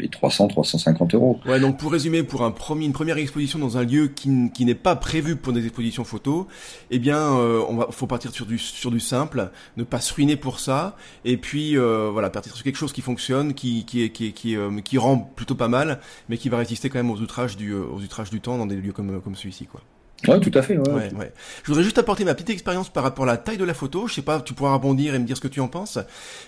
[0.00, 1.40] les 300, 350 euros.
[1.46, 4.64] Ouais, donc pour résumer, pour un premier, une première exposition dans un lieu qui, qui
[4.64, 6.46] n'est pas prévu pour des expositions photos,
[6.90, 10.12] eh bien, euh, on va, faut partir sur du, sur du simple, ne pas se
[10.14, 14.10] ruiner pour ça, et puis euh, voilà, partir sur quelque chose qui fonctionne, qui, qui,
[14.10, 17.18] qui, qui, euh, qui rend plutôt pas mal, mais qui va résister quand même aux
[17.18, 19.80] outrages du, euh, aux outrages du temps dans des lieux comme, comme celui-ci, quoi.
[20.28, 20.76] Ouais, tout à fait.
[20.76, 21.32] Ouais, ouais, ouais.
[21.62, 24.06] Je voudrais juste apporter ma petite expérience par rapport à la taille de la photo.
[24.06, 25.98] Je sais pas, tu pourras rebondir et me dire ce que tu en penses.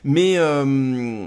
[0.05, 1.26] Mais euh,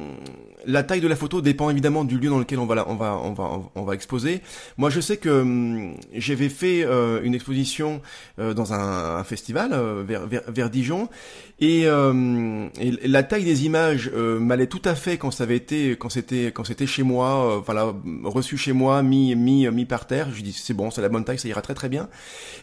[0.67, 3.19] la taille de la photo dépend évidemment du lieu dans lequel on va, on va,
[3.23, 4.41] on va, on va exposer.
[4.77, 8.01] Moi, je sais que hum, j'avais fait euh, une exposition
[8.39, 11.09] euh, dans un, festival euh, vers, Dijon,
[11.59, 16.09] et, et, la taille des images m'allait tout à fait quand ça avait été, quand
[16.09, 17.93] c'était, quand c'était chez moi, voilà,
[18.23, 20.29] reçu chez moi, mis, mis, par terre.
[20.33, 22.09] Je dis c'est bon, c'est la bonne taille, ça ira très très bien.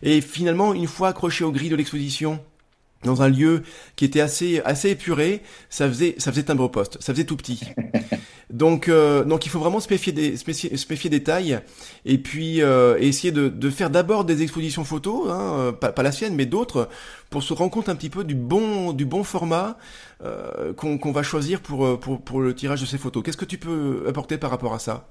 [0.03, 2.41] Et finalement, une fois accroché aux grilles de l'exposition,
[3.05, 3.63] dans un lieu
[3.97, 7.61] qui était assez assez épuré, ça faisait ça faisait timbre poste, ça faisait tout petit.
[8.51, 11.61] Donc euh, donc il faut vraiment se méfier des se méfier, se méfier des tailles
[12.05, 16.03] et puis euh, essayer de, de faire d'abord des expositions photos, hein, euh, pas, pas
[16.03, 16.91] la sienne mais d'autres
[17.31, 19.79] pour se rendre compte un petit peu du bon du bon format
[20.23, 23.23] euh, qu'on qu'on va choisir pour, pour pour le tirage de ces photos.
[23.23, 25.09] Qu'est-ce que tu peux apporter par rapport à ça?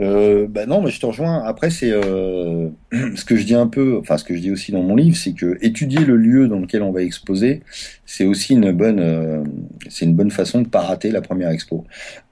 [0.00, 1.42] Euh, bah non, mais je te rejoins.
[1.44, 2.68] Après, c'est euh,
[3.16, 5.16] ce que je dis un peu, enfin ce que je dis aussi dans mon livre,
[5.16, 7.62] c'est que étudier le lieu dans lequel on va exposer,
[8.06, 9.44] c'est aussi une bonne, euh,
[9.88, 11.84] c'est une bonne façon de pas rater la première expo.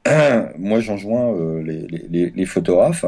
[0.59, 3.05] Moi, j'en joins euh, les, les, les, photographes,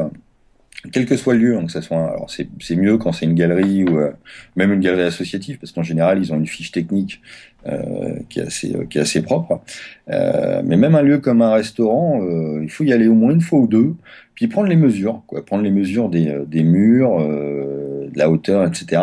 [0.91, 3.83] quel que soit le lieu, donc ça soit, alors c'est mieux quand c'est une galerie
[3.83, 4.11] ou euh,
[4.55, 7.21] même une galerie associative, parce qu'en général ils ont une fiche technique
[7.67, 9.61] euh, qui est assez qui est assez propre.
[10.09, 13.31] Euh, mais même un lieu comme un restaurant, euh, il faut y aller au moins
[13.31, 13.95] une fois ou deux,
[14.35, 18.65] puis prendre les mesures, quoi, prendre les mesures des, euh, des murs, de la hauteur,
[18.65, 19.01] etc.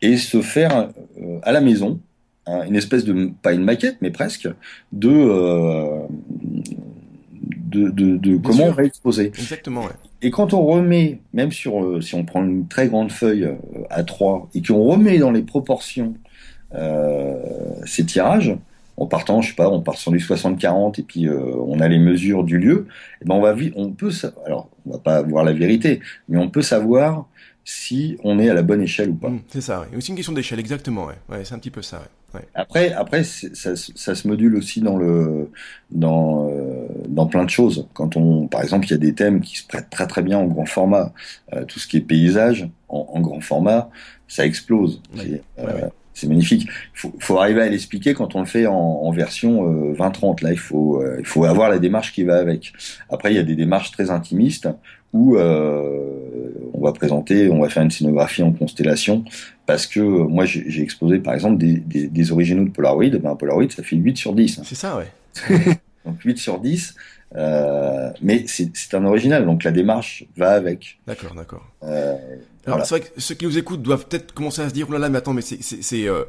[0.00, 0.88] Et se faire
[1.42, 2.00] à la maison
[2.46, 4.48] hein, une espèce de pas une maquette, mais presque
[4.92, 5.10] de
[7.68, 8.66] de, de, de comment sûr.
[8.66, 9.26] on va exposer.
[9.26, 9.82] Exactement.
[9.82, 9.92] Ouais.
[10.22, 13.54] Et quand on remet, même sur euh, si on prend une très grande feuille euh,
[13.90, 16.14] à 3 et qu'on remet dans les proportions
[16.74, 17.36] euh,
[17.86, 18.56] ces tirages,
[18.98, 21.88] en partant, je sais pas, on part sur du 60-40 et puis euh, on a
[21.88, 22.86] les mesures du lieu,
[23.22, 24.10] et ben on va on peut
[24.44, 27.26] alors on va pas voir la vérité, mais on peut savoir
[27.64, 29.28] si on est à la bonne échelle ou pas.
[29.28, 29.96] Mmh, c'est ça, oui.
[29.96, 31.06] aussi une question d'échelle, exactement.
[31.06, 31.14] Ouais.
[31.28, 31.98] ouais c'est un petit peu ça.
[31.98, 32.04] Ouais.
[32.34, 32.46] Ouais.
[32.54, 35.50] Après, après, ça, ça, se module aussi dans le,
[35.90, 37.88] dans, euh, dans plein de choses.
[37.94, 40.38] Quand on, par exemple, il y a des thèmes qui se prêtent très très bien
[40.38, 41.12] en grand format.
[41.54, 43.88] Euh, tout ce qui est paysage en, en grand format,
[44.26, 45.00] ça explose.
[45.16, 45.40] Ouais.
[45.58, 45.88] Euh,
[46.18, 46.66] c'est magnifique.
[46.66, 50.42] Il faut, faut, arriver à l'expliquer quand on le fait en, en version euh, 20-30.
[50.42, 52.72] Là, il faut, euh, il faut avoir la démarche qui va avec.
[53.08, 54.68] Après, il y a des démarches très intimistes
[55.12, 59.24] où euh, on va présenter, on va faire une scénographie en constellation,
[59.64, 63.70] parce que moi j'ai exposé par exemple des, des, des originaux de Polaroid, ben, Polaroid
[63.70, 64.60] ça fait 8 sur 10.
[64.64, 65.06] C'est ça, ouais.
[66.04, 66.94] donc 8 sur 10,
[67.36, 70.98] euh, mais c'est un original, donc la démarche va avec.
[71.06, 71.66] D'accord, d'accord.
[71.82, 72.84] Euh, Alors voilà.
[72.84, 74.98] c'est vrai que ceux qui nous écoutent doivent peut-être commencer à se dire, oh là
[74.98, 76.08] là, mais attends, mais c'est...
[76.08, 76.24] Euh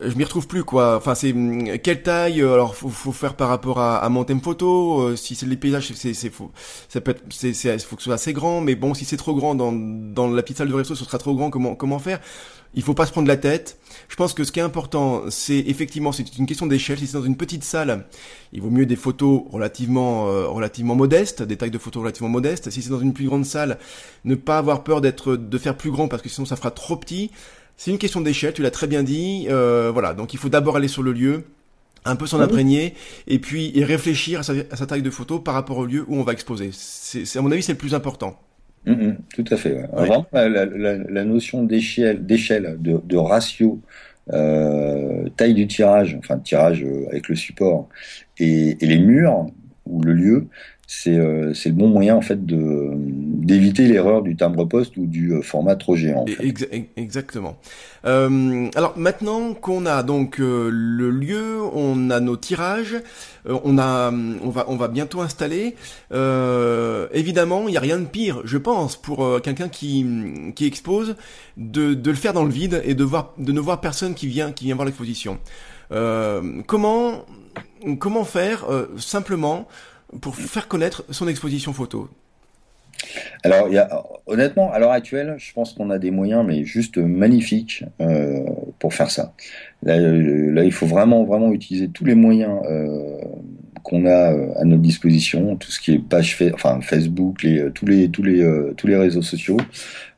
[0.00, 0.96] je m'y retrouve plus quoi.
[0.96, 4.40] Enfin c'est hum, quelle taille alors faut, faut faire par rapport à, à mon thème
[4.40, 5.14] photo.
[5.14, 6.50] Si c'est les paysages c'est c'est faut
[6.88, 9.16] ça peut être c'est c'est faut que ce soit assez grand mais bon si c'est
[9.16, 12.00] trop grand dans dans la petite salle de resto ce sera trop grand comment comment
[12.00, 12.20] faire?
[12.74, 13.78] Il faut pas se prendre la tête.
[14.08, 16.98] Je pense que ce qui est important c'est effectivement c'est une question d'échelle.
[16.98, 18.06] Si c'est dans une petite salle
[18.52, 22.70] il vaut mieux des photos relativement euh, relativement modestes, des tailles de photos relativement modestes.
[22.70, 23.78] Si c'est dans une plus grande salle
[24.24, 26.96] ne pas avoir peur d'être de faire plus grand parce que sinon ça fera trop
[26.96, 27.30] petit.
[27.76, 29.46] C'est une question d'échelle, tu l'as très bien dit.
[29.50, 31.44] Euh, voilà, donc il faut d'abord aller sur le lieu,
[32.04, 32.94] un peu s'en imprégner,
[33.26, 36.04] et puis et réfléchir à sa, à sa, taille de photo par rapport au lieu
[36.08, 36.70] où on va exposer.
[36.72, 38.40] C'est à mon avis c'est le plus important.
[38.86, 39.72] Mmh, mmh, tout à fait.
[39.74, 39.80] Ouais.
[39.80, 40.06] Ouais.
[40.06, 43.80] Vraiment, la, la, la, notion d'échelle, d'échelle, de, de, ratio,
[44.32, 47.88] euh, taille du tirage, enfin tirage avec le support,
[48.38, 49.46] et, et les murs
[49.86, 50.46] ou le lieu,
[50.86, 55.42] c'est euh, le bon moyen en fait de d'éviter l'erreur du timbre-poste ou du euh,
[55.42, 56.24] format trop géant.
[56.96, 57.56] Exactement.
[58.04, 62.96] Euh, alors maintenant qu'on a donc euh, le lieu, on a nos tirages,
[63.48, 65.74] on a on va on va bientôt installer.
[67.12, 70.06] évidemment, il y a rien de pire, je pense, pour quelqu'un qui
[70.54, 71.16] qui expose,
[71.56, 74.28] de de le faire dans le vide et de voir de ne voir personne qui
[74.28, 75.38] vient qui vient voir l'exposition.
[76.66, 77.24] comment
[77.98, 78.66] comment faire
[78.98, 79.66] simplement
[80.20, 82.08] pour faire connaître son exposition photo
[83.42, 83.68] alors,
[84.26, 88.44] honnêtement, à l'heure actuelle, je pense qu'on a des moyens, mais juste magnifiques euh,
[88.78, 89.34] pour faire ça.
[89.82, 93.20] Là, il faut vraiment, vraiment utiliser tous les moyens euh,
[93.82, 96.36] qu'on a euh, à notre disposition, tout ce qui est page,
[96.82, 99.58] Facebook, tous les réseaux sociaux.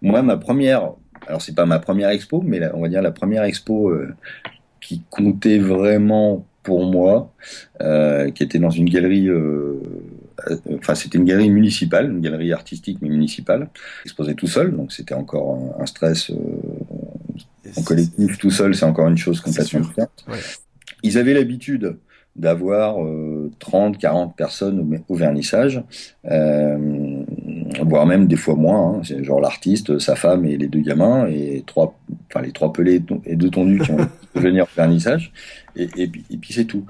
[0.00, 0.92] Moi, ma première,
[1.26, 3.92] alors c'est pas ma première expo, mais on va dire la première expo
[4.80, 7.32] qui comptait vraiment pour moi,
[7.80, 9.80] euh, qui était dans une galerie, euh,
[10.50, 13.70] euh, enfin c'était une galerie municipale, une galerie artistique mais municipale,
[14.04, 16.30] exposée tout seul, donc c'était encore un, stress
[17.74, 20.26] en collectif tout seul, c'est encore une chose complètement différente.
[21.02, 21.96] Ils avaient l'habitude
[22.36, 22.96] d'avoir
[23.58, 25.82] 30, 40 personnes au, vernissage,
[27.82, 28.98] voire même des fois moins.
[28.98, 29.00] Hein.
[29.04, 31.98] C'est genre l'artiste, sa femme et les deux gamins et trois,
[32.30, 35.32] enfin les trois pelés et deux tondus qui ont venir au vernissage
[35.78, 36.84] et, et, puis c'est tout.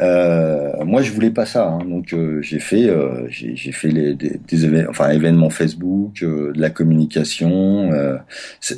[0.00, 4.14] Euh, moi, je voulais pas ça, hein, donc euh, j'ai fait, euh, j'ai fait les,
[4.14, 7.90] des, des événements, enfin événements Facebook, euh, de la communication.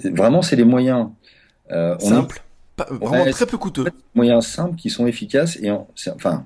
[0.05, 1.09] vraiment, c'est des moyens
[1.99, 2.43] simples,
[3.01, 3.87] vraiment très peu coûteux.
[4.15, 6.45] Moyens simples qui sont efficaces et enfin.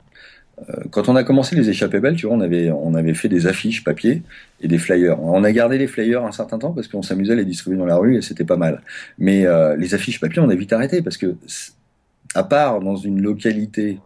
[0.91, 3.47] Quand on a commencé les échappées belles, tu vois, on avait on avait fait des
[3.47, 4.23] affiches papier
[4.61, 5.19] et des flyers.
[5.19, 7.87] On a gardé les flyers un certain temps parce qu'on s'amusait à les distribuer dans
[7.87, 8.83] la rue et c'était pas mal.
[9.17, 9.47] Mais
[9.79, 11.35] les affiches papier, on a vite arrêté parce que
[12.35, 13.99] à part dans une localité,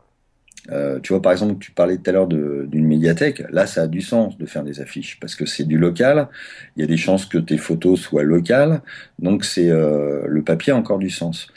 [0.71, 3.43] euh, tu vois, par exemple, tu parlais tout à l'heure d'une médiathèque.
[3.51, 6.29] Là, ça a du sens de faire des affiches parce que c'est du local.
[6.77, 8.81] Il y a des chances que tes photos soient locales,
[9.19, 11.49] donc c'est euh, le papier a encore du sens.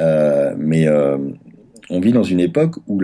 [0.00, 0.88] Euh, mais
[1.88, 3.00] on vit dans une époque où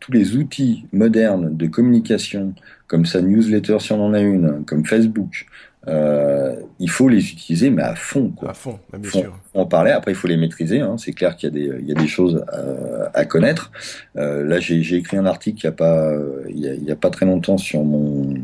[0.00, 2.54] tous les outils modernes de communication,
[2.86, 5.46] comme sa newsletter si on en a une, comme Facebook,
[5.86, 8.30] euh, il faut les utiliser, mais à fond.
[8.30, 8.50] Quoi.
[8.50, 9.38] À fond, bah, bien sûr.
[9.54, 10.80] En parler, après il faut les maîtriser.
[10.80, 10.96] Hein.
[10.98, 13.70] C'est clair qu'il y, a des, il y a des choses à, à connaître.
[14.16, 16.12] Euh, là, j'ai écrit un article il n'y a, pas,
[16.48, 18.34] il y a, il y a pas très longtemps sur mon,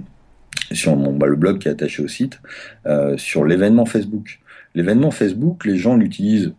[0.73, 2.41] sur mon, bah, le blog qui est attaché au site,
[2.87, 4.41] euh, sur l'événement Facebook.
[4.75, 6.53] L'événement Facebook, les gens l'utilisent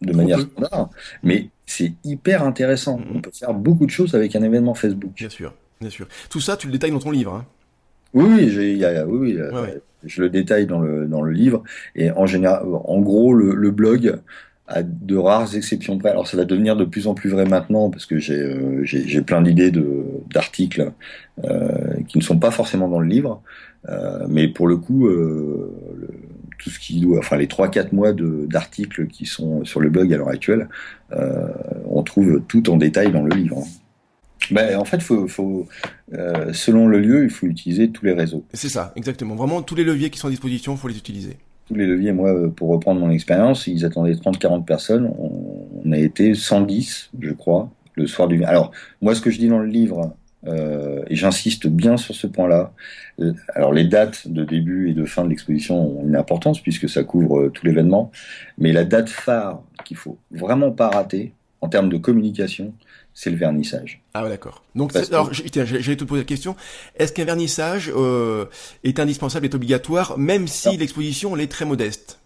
[0.00, 0.90] de manière standard,
[1.22, 2.98] mais c'est hyper intéressant.
[2.98, 3.16] Mm-hmm.
[3.16, 5.12] On peut faire beaucoup de choses avec un événement Facebook.
[5.16, 6.06] Bien sûr, bien sûr.
[6.30, 7.34] Tout ça, tu le détailles dans ton livre.
[7.34, 7.44] Hein.
[8.14, 9.38] Oui, oui, oui, oui,
[10.04, 11.62] je le détaille dans le dans le livre.
[11.94, 14.18] Et en général, en gros, le, blog
[14.66, 16.10] a de rares exceptions près.
[16.10, 19.22] Alors ça va devenir de plus en plus vrai maintenant parce que j'ai euh, j'ai
[19.22, 20.92] plein d'idées de d'articles
[21.44, 21.68] euh,
[22.06, 23.42] qui ne sont pas forcément dans le livre,
[23.88, 25.70] euh, mais pour le coup, le,
[26.58, 30.12] tout ce qui doit, enfin les trois quatre mois d'articles qui sont sur le blog
[30.12, 30.68] à l'heure actuelle,
[31.86, 33.64] on trouve tout en détail dans le livre.
[34.50, 35.66] Ben, en fait, faut, faut
[36.14, 38.44] euh, selon le lieu, il faut utiliser tous les réseaux.
[38.52, 39.34] C'est ça, exactement.
[39.34, 41.36] Vraiment, tous les leviers qui sont à disposition, il faut les utiliser.
[41.66, 45.12] Tous les leviers, moi, euh, pour reprendre mon expérience, ils attendaient 30-40 personnes.
[45.18, 48.44] On, a été 110, je crois, le soir du...
[48.44, 50.14] Alors, moi, ce que je dis dans le livre,
[50.46, 52.72] euh, et j'insiste bien sur ce point-là.
[53.54, 57.02] Alors les dates de début et de fin de l'exposition ont une importance puisque ça
[57.02, 58.12] couvre euh, tout l'événement,
[58.56, 62.72] mais la date phare qu'il faut vraiment pas rater en termes de communication,
[63.18, 64.00] c'est le vernissage.
[64.14, 64.62] Ah ouais, d'accord.
[64.76, 66.54] Donc, alors, j'allais te poser la question.
[66.96, 68.44] Est-ce qu'un vernissage euh,
[68.84, 72.20] est indispensable, est obligatoire, même si l'exposition est très modeste?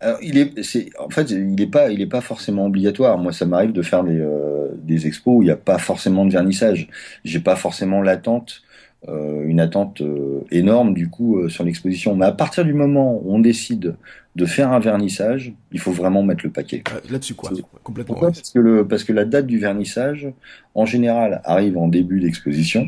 [0.00, 3.16] Alors, il est, c'est, en fait, il n'est pas, il est pas forcément obligatoire.
[3.16, 6.26] Moi, ça m'arrive de faire des, euh, des expos où il n'y a pas forcément
[6.26, 6.90] de vernissage.
[7.24, 8.62] J'ai pas forcément l'attente,
[9.08, 12.14] euh, une attente euh, énorme du coup sur l'exposition.
[12.14, 13.96] Mais à partir du moment où on décide
[14.36, 16.84] de faire un vernissage, il faut vraiment mettre le paquet.
[16.92, 17.50] Euh, là-dessus, quoi.
[17.82, 18.14] Complètement.
[18.14, 20.28] Pourquoi parce, que le, parce que la date du vernissage,
[20.74, 22.86] en général, arrive en début d'exposition.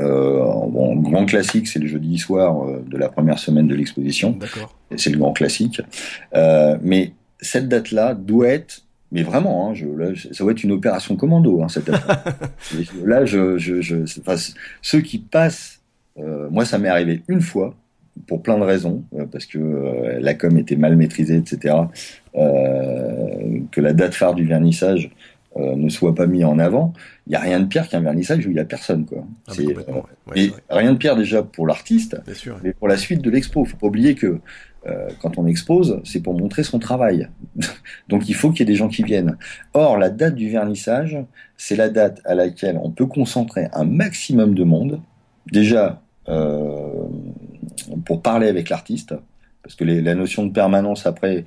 [0.00, 0.38] Euh,
[0.68, 4.32] bon, grand classique, c'est le jeudi soir euh, de la première semaine de l'exposition.
[4.32, 4.76] D'accord.
[4.96, 5.80] C'est le grand classique.
[6.34, 8.82] Euh, mais cette date-là doit être,
[9.12, 12.04] mais vraiment, hein, je, là, ça doit être une opération commando, hein, cette date.
[13.04, 14.36] là, je, je, je enfin,
[14.82, 15.80] ceux qui passent,
[16.18, 17.74] euh, moi, ça m'est arrivé une fois
[18.26, 21.74] pour plein de raisons, euh, parce que euh, la com était mal maîtrisée, etc.
[22.34, 25.10] Euh, que la date phare du vernissage
[25.54, 26.94] ne soit pas mis en avant.
[27.26, 29.04] Il n'y a rien de pire qu'un vernissage où il n'y a personne.
[29.04, 29.26] Quoi.
[29.46, 29.52] Ah,
[30.34, 32.16] et rien de pire déjà pour l'artiste,
[32.64, 33.62] mais pour la suite de l'expo.
[33.66, 34.40] faut pas oublier que
[35.20, 37.28] quand on expose, c'est pour montrer son travail.
[38.08, 39.36] Donc il faut qu'il y ait des gens qui viennent.
[39.74, 41.18] Or, la date du vernissage,
[41.58, 45.02] c'est la date à laquelle on peut concentrer un maximum de monde
[45.52, 46.00] déjà
[48.04, 49.14] pour parler avec l'artiste,
[49.62, 51.44] parce que la notion de permanence après,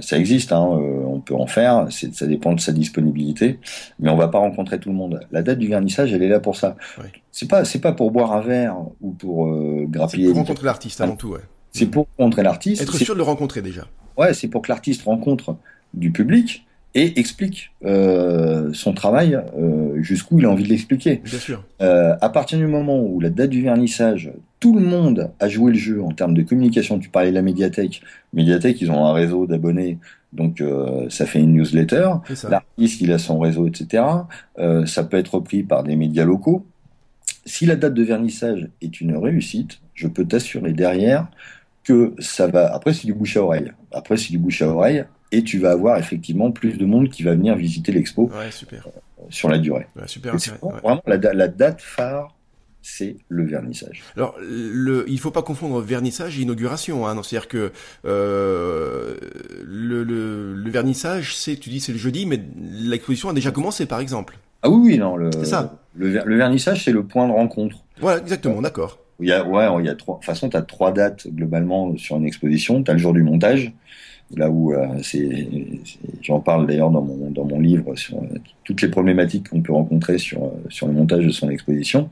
[0.00, 3.58] ça existe, hein, on peut en faire, ça dépend de sa disponibilité,
[3.98, 5.20] mais on va pas rencontrer tout le monde.
[5.32, 6.76] La date du vernissage, elle est là pour ça.
[7.32, 10.26] C'est pas, c'est pas pour boire un verre ou pour euh, grappiller.
[10.26, 11.40] C'est pour rencontrer l'artiste avant tout, ouais.
[11.72, 12.82] C'est pour rencontrer l'artiste.
[12.82, 13.88] Être sûr de le rencontrer déjà.
[14.16, 15.56] Ouais, c'est pour que l'artiste rencontre
[15.94, 16.64] du public
[16.94, 21.22] et explique euh, son travail euh, jusqu'où il a envie de l'expliquer.
[21.24, 21.64] Bien sûr.
[21.80, 24.30] Euh, à partir du moment où la date du vernissage,
[24.60, 26.98] tout le monde a joué le jeu en termes de communication.
[26.98, 28.02] Tu parlais de la médiathèque.
[28.32, 29.98] Médiathèque, ils ont un réseau d'abonnés,
[30.32, 30.62] donc
[31.08, 32.10] ça fait une newsletter.
[32.48, 34.04] L'artiste, il a son réseau, etc.
[34.86, 36.64] Ça peut être repris par des médias locaux.
[37.44, 41.26] Si la date de vernissage est une réussite, je peux t'assurer derrière
[41.82, 42.72] que ça va.
[42.72, 43.72] Après, c'est du bouche à oreille.
[43.90, 47.22] Après, c'est du bouche à oreille et tu vas avoir effectivement plus de monde qui
[47.22, 48.50] va venir visiter l'expo euh,
[49.30, 49.86] sur la durée.
[49.96, 52.36] Ouais, super, vraiment, la, la, date phare,
[52.82, 54.02] c'est le vernissage.
[54.16, 57.06] Alors, le, il faut pas confondre vernissage et inauguration.
[57.06, 57.72] Hein, C'est-à-dire que
[58.04, 59.16] euh,
[59.64, 63.86] le, le, le, vernissage, c'est, tu dis, c'est le jeudi, mais l'exposition a déjà commencé,
[63.86, 64.38] par exemple.
[64.62, 65.16] Ah oui, oui, non.
[65.32, 65.78] C'est ça.
[65.96, 67.78] Le, le vernissage, c'est le point de rencontre.
[68.00, 68.98] Voilà, exactement, d'accord.
[69.20, 70.16] Il y a, ouais, il y a trois.
[70.16, 72.82] De toute façon, tu as trois dates globalement sur une exposition.
[72.82, 73.72] Tu as le jour du montage,
[74.36, 74.86] là où euh,
[76.20, 78.26] j'en parle d'ailleurs dans mon dans mon livre sur euh,
[78.64, 82.10] toutes les problématiques qu'on peut rencontrer sur euh, sur le montage de son exposition.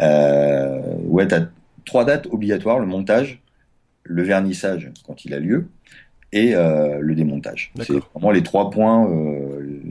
[0.00, 1.46] Euh, ouais, t'as
[1.84, 3.40] trois dates obligatoires le montage,
[4.04, 5.68] le vernissage quand il a lieu
[6.34, 7.74] et le démontage.
[7.82, 9.06] C'est vraiment les trois points,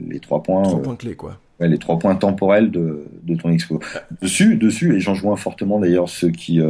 [0.08, 0.64] les trois points.
[0.64, 1.38] Trois points clés quoi.
[1.62, 3.80] Ouais, les trois points temporels de de ton expo.
[4.20, 6.60] Dessus, dessus, et j'en joins fortement d'ailleurs ceux qui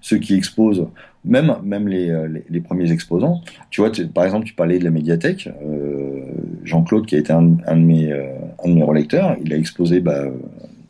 [0.00, 0.86] ceux qui exposent
[1.24, 2.12] même même les,
[2.50, 3.42] les, premiers exposants.
[3.70, 5.48] Tu vois, par exemple, tu parlais de la médiathèque.
[5.64, 6.20] Euh,
[6.64, 8.32] Jean-Claude, qui a été un, un, de mes euh,
[8.64, 10.24] un de mes relecteurs, il a exposé bah,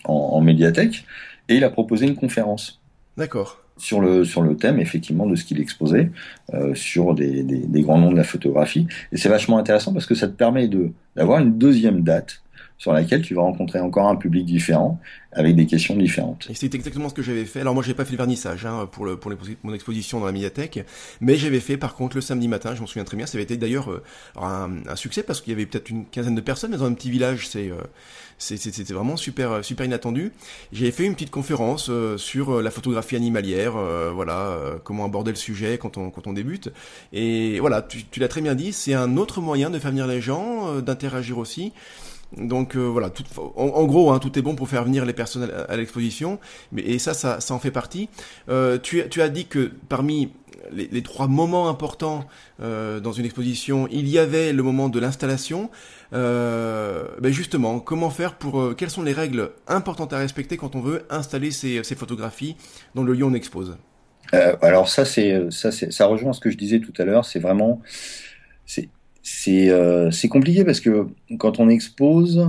[0.05, 1.05] en, en, médiathèque
[1.49, 2.81] et il a proposé une conférence.
[3.17, 3.59] D'accord.
[3.77, 6.11] Sur le sur le thème effectivement de ce qu'il exposait
[6.55, 10.05] euh, sur des, des, des, grands noms de la photographie et c'est vachement intéressant parce
[10.05, 12.43] que ça te permet de d'avoir une deuxième date
[12.79, 14.99] sur laquelle tu vas rencontrer encore un public différent
[15.33, 16.47] avec des questions différentes.
[16.51, 17.61] Et c'est exactement ce que j'avais fait.
[17.61, 20.33] Alors moi, j'ai pas fait le vernissage hein, pour, le, pour mon exposition dans la
[20.33, 20.85] médiathèque,
[21.21, 22.75] mais j'avais fait par contre le samedi matin.
[22.75, 23.27] Je m'en souviens très bien.
[23.27, 24.03] Ça avait été d'ailleurs euh,
[24.41, 26.95] un, un, succès parce qu'il y avait peut-être une quinzaine de personnes, mais dans un
[26.95, 27.77] petit village, c'est euh,
[28.43, 30.33] c'était vraiment super super inattendu.
[30.73, 35.31] J'ai fait une petite conférence euh, sur la photographie animalière, euh, voilà, euh, comment aborder
[35.31, 36.71] le sujet quand on quand on débute.
[37.13, 40.07] Et voilà, tu, tu l'as très bien dit, c'est un autre moyen de faire venir
[40.07, 41.73] les gens, d'interagir aussi.
[42.39, 43.25] Donc euh, voilà, tout,
[43.57, 46.39] en, gros, hein, tout est bon pour faire venir les personnes à, l'exposition,
[46.73, 48.09] mais et ça, ça, ça en fait partie.
[48.49, 50.33] Euh, tu, as dit que parmi
[50.71, 52.25] les, trois moments importants
[52.61, 55.71] euh, dans une exposition, il y avait le moment de l'installation.
[56.13, 61.05] Ben justement, comment faire pour quelles sont les règles importantes à respecter quand on veut
[61.11, 62.57] installer ces, ces photographies
[62.95, 63.77] dans le lieu où on expose?
[64.33, 67.27] Alors ça, c'est ça, ça rejoint ce que je disais tout à l'heure.
[67.27, 67.83] C'est vraiment
[68.65, 68.89] c'est
[69.23, 71.07] c'est euh, compliqué parce que
[71.39, 72.47] quand on expose,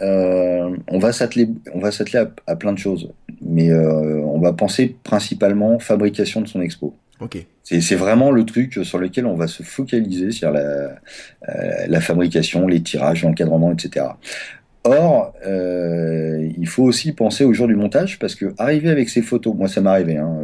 [0.00, 1.48] euh, on va s'atteler
[2.14, 3.10] à, à, plein de choses,
[3.42, 6.94] mais euh, on va penser principalement fabrication de son expo.
[7.20, 7.44] Ok.
[7.64, 10.94] C'est vraiment le truc sur lequel on va se focaliser sur la,
[11.86, 14.06] la fabrication, les tirages, l'encadrement, etc.
[14.84, 19.54] Or, il faut aussi penser au jour du montage parce que arriver avec ces photos,
[19.54, 20.38] moi ça m'est arrivé, hein,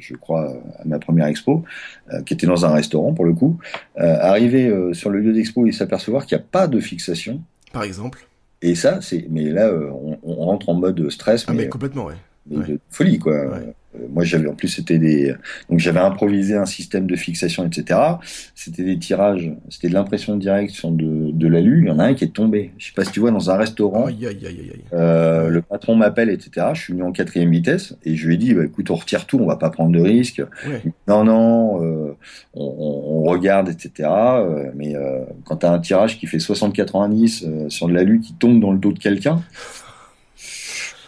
[0.00, 1.64] je crois, à ma première expo,
[2.12, 3.58] euh, qui était dans un restaurant pour le coup,
[3.98, 7.40] euh, arriver euh, sur le lieu d'expo et s'apercevoir qu'il n'y a pas de fixation.
[7.72, 8.26] Par exemple.
[8.62, 11.44] Et ça, c'est, mais là, on, on, rentre en mode stress.
[11.46, 12.14] Ah, mais, mais complètement, ouais.
[12.46, 12.66] Mais ouais.
[12.66, 13.46] de folie, quoi.
[13.46, 13.74] Ouais.
[14.00, 15.34] Euh, moi j'avais en plus c'était des
[15.68, 18.00] donc j'avais improvisé un système de fixation etc
[18.54, 21.82] c'était des tirages c'était de l'impression directe sur de, de l'alu.
[21.82, 22.72] Il y en a un qui est tombé.
[22.78, 25.96] Je sais pas si tu vois dans un restaurant aïe, aïe, aïe, euh, le patron
[25.96, 28.90] m'appelle etc je suis mis en quatrième vitesse et je lui ai dit bah, écoute
[28.90, 30.42] on retire tout on va pas prendre de risques.
[30.66, 30.82] Ouais.
[31.08, 32.16] non non euh,
[32.54, 34.08] on, on, regarde etc
[34.74, 38.20] mais euh, quand tu as un tirage qui fait 60 90 euh, sur de l'alu
[38.20, 39.42] qui tombe dans le dos de quelqu'un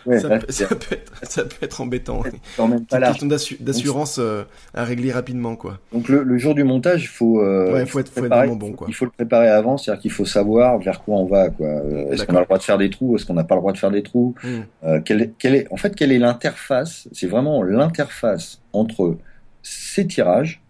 [0.06, 2.22] Ouais, ça, peut, ça, peut être, ça, peut, être, embêtant.
[2.56, 4.44] Quand même pas une question d'assurance euh,
[4.74, 5.78] à régler rapidement, quoi.
[5.92, 8.56] Donc le, le jour du montage, il faut, euh, ouais, faut, être, faut être vraiment
[8.56, 8.86] bon, quoi.
[8.88, 11.66] Il faut le préparer avant, c'est-à-dire qu'il faut savoir vers quoi on va, quoi.
[11.66, 13.16] Euh, est-ce qu'on a le droit de faire des trous?
[13.16, 14.34] Est-ce qu'on n'a pas le droit de faire des trous?
[14.42, 14.48] Mmh.
[14.84, 17.08] euh, quelle, quelle est, En fait, quelle est l'interface?
[17.12, 19.16] C'est vraiment l'interface entre
[19.62, 20.62] ces tirages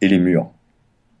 [0.00, 0.50] et les murs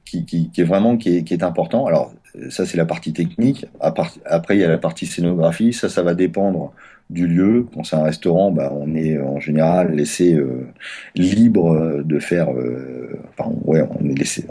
[0.04, 1.86] qui, qui, qui est vraiment qui est, qui est important.
[1.86, 2.12] Alors
[2.50, 3.66] ça c'est la partie technique.
[3.80, 5.72] Après, il y a la partie scénographie.
[5.72, 6.72] Ça, ça va dépendre
[7.12, 7.66] du lieu.
[7.74, 10.66] Quand c'est un restaurant, bah, on est en général laissé euh,
[11.14, 12.50] libre de faire.
[12.52, 14.44] Euh, enfin, ouais, on est laissé.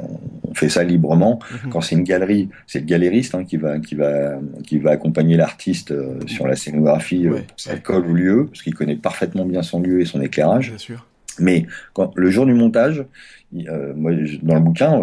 [0.47, 1.39] On fait ça librement.
[1.51, 1.71] Mhm.
[1.71, 5.37] Quand c'est une galerie, c'est le galériste hein, qui va qui va qui va accompagner
[5.37, 7.27] l'artiste euh, sur la scénographie.
[7.27, 10.69] Ouais, ça colle au lieu parce qu'il connaît parfaitement bien son lieu et son éclairage.
[10.69, 11.07] Bien sûr.
[11.39, 13.03] Mais quand, le jour du montage,
[13.51, 14.11] moi,
[14.43, 15.01] dans le bouquin,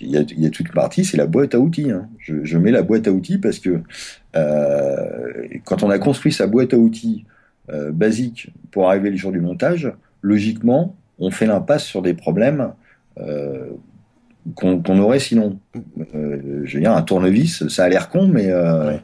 [0.00, 1.90] il y, a, toute partie, c'est la boîte à outils.
[1.90, 2.08] Hein.
[2.18, 3.80] Je, je, mets la boîte à outils parce que
[4.36, 7.24] euh, quand on a construit sa boîte à outils
[7.70, 9.92] euh, basique pour arriver le jour du montage,
[10.22, 12.72] logiquement, on fait l'impasse sur des problèmes
[13.18, 13.70] euh,
[14.54, 15.58] qu'on aurait sinon.
[16.14, 18.96] Euh, je veux dire, un tournevis, ça a l'air con, mais euh,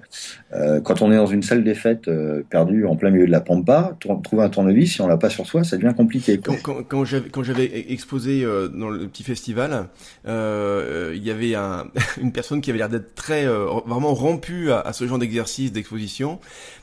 [0.53, 2.09] euh, quand on est dans une salle des fêtes
[2.49, 5.47] perdue en plein milieu de la pampa, trouver un tournevis, si on l'a pas sur
[5.47, 6.39] soi, ça devient compliqué.
[6.39, 8.45] Quand, quand, quand j'avais exposé
[8.75, 9.89] dans le petit festival,
[10.27, 11.87] il y avait un,
[12.21, 16.39] une personne qui avait l'air d'être très vraiment rompue à, à ce genre d'exercice d'exposition,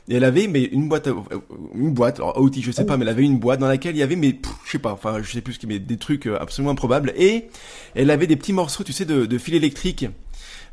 [0.08, 1.08] et elle avait mais une boîte,
[1.74, 3.98] une boîte, alors outil je sais pas, mais elle avait une boîte dans laquelle il
[3.98, 6.26] y avait mais je sais pas, enfin je sais plus ce qui, mais des trucs
[6.26, 7.48] absolument improbables, et
[7.94, 9.77] elle avait des petits morceaux, tu sais, de, de fil électrique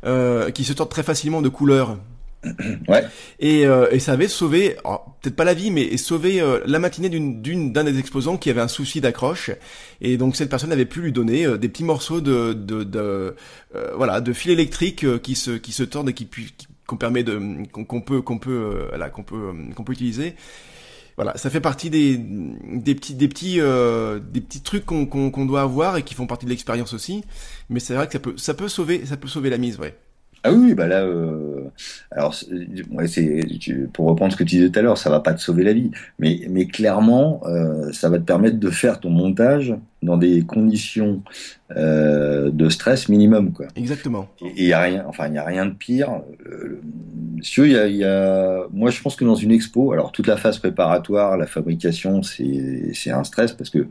[0.04, 1.98] euh, qui se tordent très facilement de couleur.
[2.88, 3.04] Ouais.
[3.40, 4.76] Et, euh, et ça avait sauvé,
[5.20, 8.50] peut-être pas la vie, mais sauvé euh, la matinée d'une d'une d'un des exposants qui
[8.50, 9.50] avait un souci d'accroche.
[10.00, 13.34] Et donc cette personne avait pu lui donner euh, des petits morceaux de de, de
[13.74, 16.28] euh, voilà de fil électrique qui se qui se tordent et qui
[16.86, 17.40] qu'on permet de
[17.72, 20.36] qu'on peut qu'on peut là qu'on peut qu'on peut utiliser
[21.16, 25.46] voilà, ça fait partie des, des petits des petits euh, des petits trucs qu'on qu'on
[25.46, 27.24] doit avoir et qui font partie de l'expérience aussi.
[27.70, 29.96] Mais c'est vrai que ça peut ça peut sauver ça peut sauver la mise, ouais.
[30.46, 31.70] Ah oui, bah là, euh,
[32.10, 32.34] alors
[32.92, 33.40] ouais, c'est
[33.92, 35.72] pour reprendre ce que tu disais tout à l'heure, ça va pas te sauver la
[35.72, 40.42] vie, mais mais clairement, euh, ça va te permettre de faire ton montage dans des
[40.42, 41.22] conditions
[41.76, 43.66] euh, de stress minimum, quoi.
[43.74, 44.28] Exactement.
[44.40, 46.22] Et il y a rien, enfin il y a rien de pire.
[46.46, 46.80] Euh,
[47.58, 50.36] il y a, y a, moi je pense que dans une expo, alors toute la
[50.36, 53.88] phase préparatoire, la fabrication, c'est c'est un stress parce que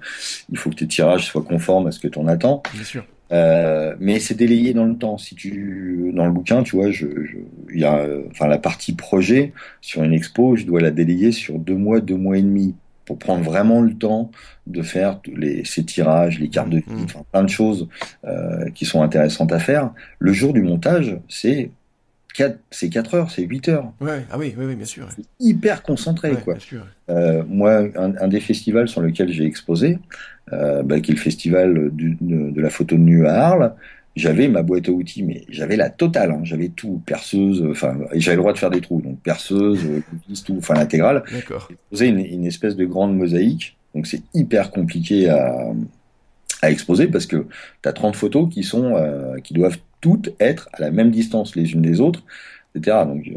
[0.50, 2.64] il faut que tes tirages soient conformes à ce que tu en attends.
[2.74, 3.06] Bien sûr.
[3.32, 5.18] Euh, mais c'est délayé dans le temps.
[5.18, 7.38] Si tu dans le bouquin, tu vois, je, je,
[7.74, 11.58] il y a, enfin la partie projet sur une expo, je dois la délayer sur
[11.58, 14.32] deux mois, deux mois et demi pour prendre vraiment le temps
[14.68, 17.04] de faire les, ces tirages, les cartes de vie, mmh.
[17.06, 17.88] enfin plein de choses
[18.26, 19.92] euh, qui sont intéressantes à faire.
[20.20, 21.72] Le jour du montage, c'est 4,
[22.72, 23.94] c'est 4 heures, c'est 8 heures.
[24.02, 25.08] Ouais, ah oui, oui, oui bien sûr.
[25.40, 26.56] Hyper concentré, ouais, quoi.
[26.56, 26.88] Bien sûr.
[27.10, 30.00] Euh, moi, un, un, des festivals sur lequel j'ai exposé,
[30.54, 33.74] euh, bah, qui est le festival du, de, de, la photo de nu à Arles,
[34.16, 36.42] j'avais ma boîte à outils, mais j'avais la totale, hein.
[36.44, 39.80] j'avais tout, perceuse, enfin, j'avais le droit de faire des trous, donc perceuse,
[40.46, 41.24] tout, enfin l'intégrale.
[41.32, 41.70] D'accord.
[41.92, 45.74] J'ai une, une espèce de grande mosaïque, donc c'est hyper compliqué à,
[46.62, 47.46] à exposer parce que
[47.82, 51.56] tu as 30 photos qui sont euh, qui doivent toutes être à la même distance
[51.56, 52.24] les unes des autres,
[52.76, 52.98] etc.
[53.06, 53.34] Donc euh,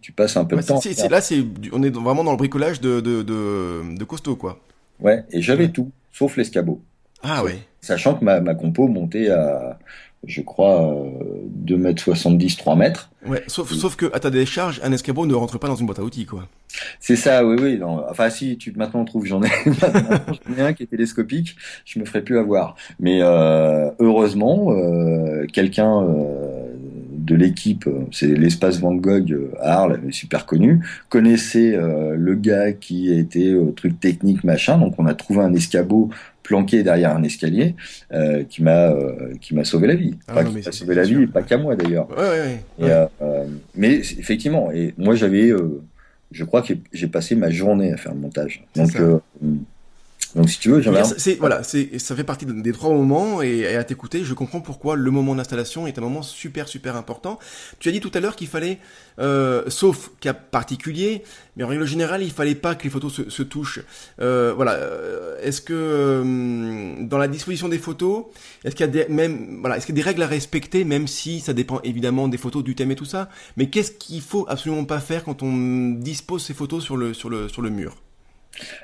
[0.00, 0.80] tu passes un peu ouais, de temps.
[1.10, 4.60] Là, c'est, on est vraiment dans le bricolage de, de, de, de costaud, quoi.
[5.00, 5.70] Ouais, et j'avais ouais.
[5.70, 6.80] tout, sauf l'escabeau.
[7.22, 7.58] Ah ouais.
[7.80, 9.78] Sachant que ma, ma compo montait à,
[10.26, 11.04] je crois, euh,
[11.46, 13.10] 2 mètres 70, 3 mètres.
[13.26, 15.98] Ouais, sauf, sauf que à ta décharge, un escabeau ne rentre pas dans une boîte
[15.98, 16.46] à outils, quoi.
[17.00, 17.78] C'est ça, oui, oui.
[17.78, 18.02] Non.
[18.08, 22.04] Enfin, si tu maintenant trouves, j'en ai, j'en ai un qui est télescopique, je me
[22.04, 22.76] ferai plus avoir.
[22.98, 26.66] Mais euh, heureusement, euh, quelqu'un euh,
[27.22, 33.12] de l'équipe, c'est l'espace Van Gogh à Arles, super connu, connaissait euh, le gars qui
[33.12, 36.10] était au truc technique machin, donc on a trouvé un escabeau
[36.52, 37.74] planqué derrière un escalier
[38.12, 40.14] euh, qui m'a euh, qui m'a sauvé la vie.
[40.28, 41.22] Ah Pas non, qui m'a sauvé la vie, sûr.
[41.22, 42.08] et pas qu'à moi d'ailleurs.
[42.10, 42.90] Ouais, ouais, Et, ouais.
[42.90, 43.44] euh, euh,
[43.74, 45.80] mais effectivement, et moi j'avais, euh,
[46.30, 48.64] je crois que j'ai passé ma journée à faire le montage.
[48.76, 48.90] Donc,
[50.34, 53.58] donc si tu veux, un- C'est, voilà, c'est, ça fait partie des trois moments et,
[53.58, 57.38] et à t'écouter, je comprends pourquoi le moment d'installation est un moment super super important.
[57.78, 58.78] Tu as dit tout à l'heure qu'il fallait,
[59.18, 61.22] euh, sauf cas particulier,
[61.56, 63.80] mais en règle générale, il fallait pas que les photos se, se touchent.
[64.20, 68.24] Euh, voilà, euh, est-ce que euh, dans la disposition des photos,
[68.64, 70.84] est-ce qu'il y a des, même, voilà, est-ce qu'il y a des règles à respecter,
[70.84, 73.28] même si ça dépend évidemment des photos, du thème et tout ça.
[73.56, 77.28] Mais qu'est-ce qu'il faut absolument pas faire quand on dispose ces photos sur le sur
[77.28, 77.96] le sur le mur?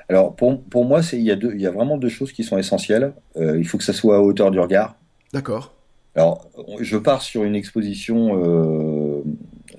[0.07, 2.31] Alors pour pour moi, c'est il y a deux, il y a vraiment deux choses
[2.31, 3.13] qui sont essentielles.
[3.37, 4.95] Euh, il faut que ça soit à hauteur du regard.
[5.33, 5.73] D'accord.
[6.15, 6.49] Alors,
[6.81, 9.21] je pars sur une exposition euh,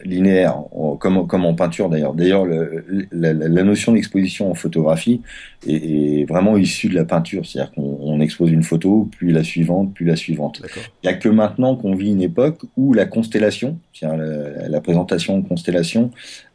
[0.04, 0.62] linéaire,
[0.98, 2.14] comme, comme en peinture d'ailleurs.
[2.14, 5.20] D'ailleurs, le- la, notion d'exposition en photographie
[5.66, 7.44] est, est vraiment issue de la peinture.
[7.46, 10.62] C'est-à-dire qu'on on expose une photo, puis la suivante, puis la suivante.
[11.02, 14.80] Il n'y a que maintenant qu'on vit une époque où la constellation, c'est-à-dire la, la
[14.80, 16.10] présentation en constellation,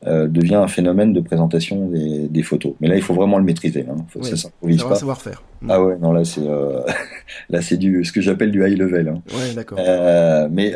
[0.07, 2.73] euh, devient un phénomène de présentation des, des photos.
[2.79, 3.85] Mais là, il faut vraiment le maîtriser.
[3.89, 3.95] Hein.
[4.09, 4.29] Faut, Oui.
[4.29, 4.95] Ça s'improvise C'est un pas.
[4.95, 5.43] savoir-faire.
[5.67, 6.81] Ah ouais, non, là, c'est euh,
[7.49, 9.07] là, c'est du ce que j'appelle du high level.
[9.07, 9.21] Hein.
[9.33, 9.77] Ouais, d'accord.
[9.81, 10.73] Euh, mais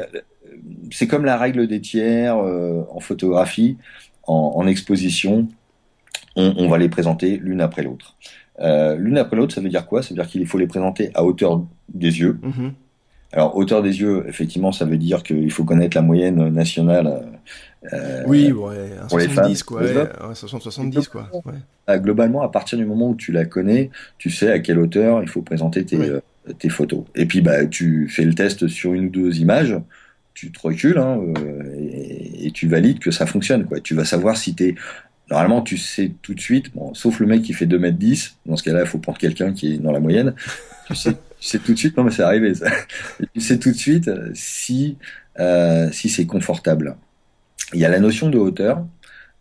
[0.91, 3.77] c'est comme la règle des tiers en photographie,
[4.23, 5.47] en, exposition,
[6.35, 8.15] on, va les présenter l'une après l'autre.
[8.59, 10.01] l'une après l'autre, ça veut dire quoi?
[10.03, 11.63] Ça veut dire qu'il faut les présenter à hauteur
[11.93, 12.39] des yeux.
[12.43, 12.71] Mm-hmm.
[13.31, 17.39] Alors, hauteur des yeux, effectivement, ça veut dire qu'il faut connaître la moyenne nationale.
[17.93, 19.81] Euh, oui, ouais, un 70, quoi.
[19.81, 21.29] Ouais, 70, quoi.
[21.45, 21.53] Ouais.
[21.85, 25.21] Ah, globalement, à partir du moment où tu la connais, tu sais à quelle hauteur
[25.21, 26.21] il faut présenter tes, euh,
[26.57, 27.03] tes photos.
[27.15, 29.77] Et puis, bah, tu fais le test sur une ou deux images,
[30.39, 33.81] tu te recules hein, euh, et, tu valides que ça fonctionne, quoi.
[33.81, 34.75] Tu vas savoir si t'es
[35.29, 38.63] Normalement, tu sais tout de suite, bon, sauf le mec qui fait 2m10, dans ce
[38.63, 40.33] cas-là, il faut prendre quelqu'un qui est dans la moyenne.
[40.87, 42.71] Tu sais tu sais tout de suite, non mais c'est arrivé ça.
[43.33, 44.97] tu sais tout de suite si
[45.39, 46.97] euh, c'est confortable.
[47.73, 48.85] Il y a la notion de hauteur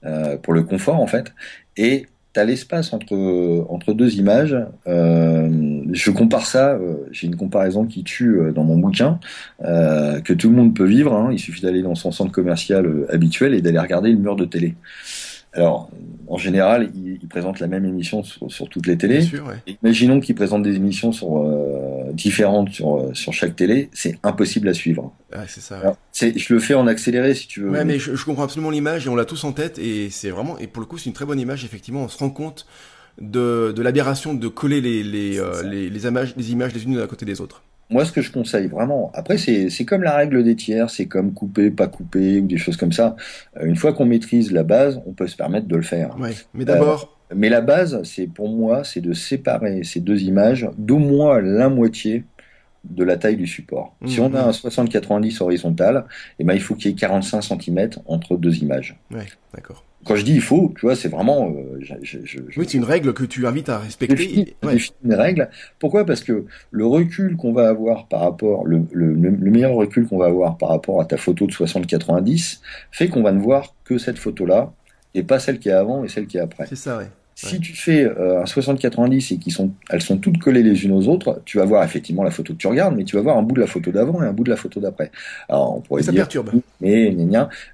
[0.05, 1.32] euh, pour le confort en fait,
[1.76, 2.07] et
[2.45, 4.57] l'espace entre deux images.
[4.86, 9.18] Euh, je compare ça, euh, j'ai une comparaison qui tue dans mon bouquin
[9.61, 11.14] que tout le monde peut vivre.
[11.14, 11.30] Hein.
[11.32, 14.74] il suffit d'aller dans son centre commercial habituel et d'aller regarder le mur de télé.
[15.53, 15.90] Alors,
[16.28, 19.22] en général, ils, présentent la même émission sur, toutes les télés.
[19.22, 24.18] Sûr, Imaginons qu'ils présentent des émissions sur, euh, différentes sur, euh, sur chaque télé, c'est
[24.22, 25.12] impossible à suivre.
[25.32, 25.96] Ouais, c'est ça.
[26.14, 27.70] je le fais en accéléré si tu veux.
[27.70, 30.59] Ouais, mais je, comprends absolument l'image et on l'a tous en tête et c'est vraiment
[30.59, 31.64] et pour le coup c'est une très bonne image.
[31.64, 32.66] Effectivement, on se rend compte
[33.20, 36.99] de, de l'aberration de coller les les, euh, les, les, images les images les unes
[36.99, 40.45] à côté des autres moi, ce que je conseille vraiment, après, c'est comme la règle
[40.45, 43.16] des tiers, c'est comme couper, pas couper, ou des choses comme ça.
[43.57, 46.18] Euh, une fois qu'on maîtrise la base, on peut se permettre de le faire.
[46.18, 47.16] Ouais, mais d'abord.
[47.30, 51.41] Euh, mais la base, c'est pour moi, c'est de séparer ces deux images d'au moins
[51.41, 52.24] la moitié
[52.84, 53.95] de la taille du support.
[54.07, 54.49] Si on a mmh.
[54.49, 56.05] un 60-90 horizontal,
[56.39, 58.99] eh ben, il faut qu'il y ait 45 cm entre deux images.
[59.11, 61.50] Ouais, d'accord quand je dis il faut, tu vois, c'est vraiment.
[61.50, 64.56] Euh, je, je, oui, c'est une règle que tu invites à respecter.
[65.04, 65.50] Une règle.
[65.78, 66.06] Pourquoi?
[66.06, 70.18] Parce que le recul qu'on va avoir par rapport, le, le, le meilleur recul qu'on
[70.18, 73.98] va avoir par rapport à ta photo de 60-90 fait qu'on va ne voir que
[73.98, 74.72] cette photo-là
[75.14, 76.66] et pas celle qui est avant et celle qui est après.
[76.66, 77.04] C'est ça, oui.
[77.41, 80.91] Si tu fais euh, un 60-90 et qui sont, elles sont toutes collées les unes
[80.91, 83.36] aux autres, tu vas voir effectivement la photo que tu regardes, mais tu vas voir
[83.39, 85.12] un bout de la photo d'avant et un bout de la photo d'après.
[85.49, 86.51] Alors on pourrait ça dire, perturbe.
[86.80, 87.14] Mais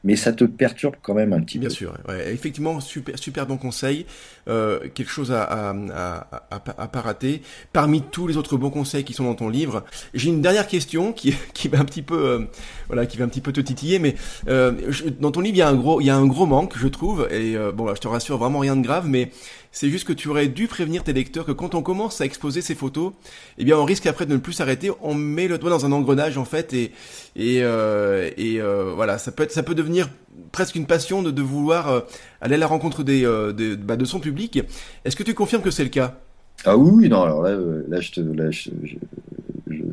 [0.04, 1.74] mais ça te perturbe quand même un petit Bien peu.
[1.74, 1.98] Bien sûr.
[2.06, 2.30] Ouais.
[2.30, 4.04] Effectivement, super super bon conseil.
[4.46, 7.40] Euh, quelque chose à, à, à, à, pas rater.
[7.72, 11.14] Parmi tous les autres bons conseils qui sont dans ton livre, j'ai une dernière question
[11.14, 12.40] qui qui va un petit peu euh,
[12.88, 14.14] voilà qui va un petit peu te titiller, mais
[14.48, 14.72] euh,
[15.20, 16.88] dans ton livre il y a un gros il y a un gros manque je
[16.88, 19.30] trouve et euh, bon là je te rassure vraiment rien de grave, mais
[19.72, 22.60] c'est juste que tu aurais dû prévenir tes lecteurs que quand on commence à exposer
[22.62, 23.12] ces photos,
[23.58, 24.90] eh bien on risque après de ne plus s'arrêter.
[25.02, 26.92] On met le doigt dans un engrenage en fait et
[27.36, 30.08] et, euh, et euh, voilà, ça peut être, ça peut devenir
[30.52, 32.00] presque une passion de, de vouloir euh,
[32.40, 34.62] aller à la rencontre des, euh, de, bah, de son public.
[35.04, 36.20] Est-ce que tu confirmes que c'est le cas?
[36.64, 37.22] Ah oui, non.
[37.22, 38.96] Alors là, euh, là je te, là, je, je,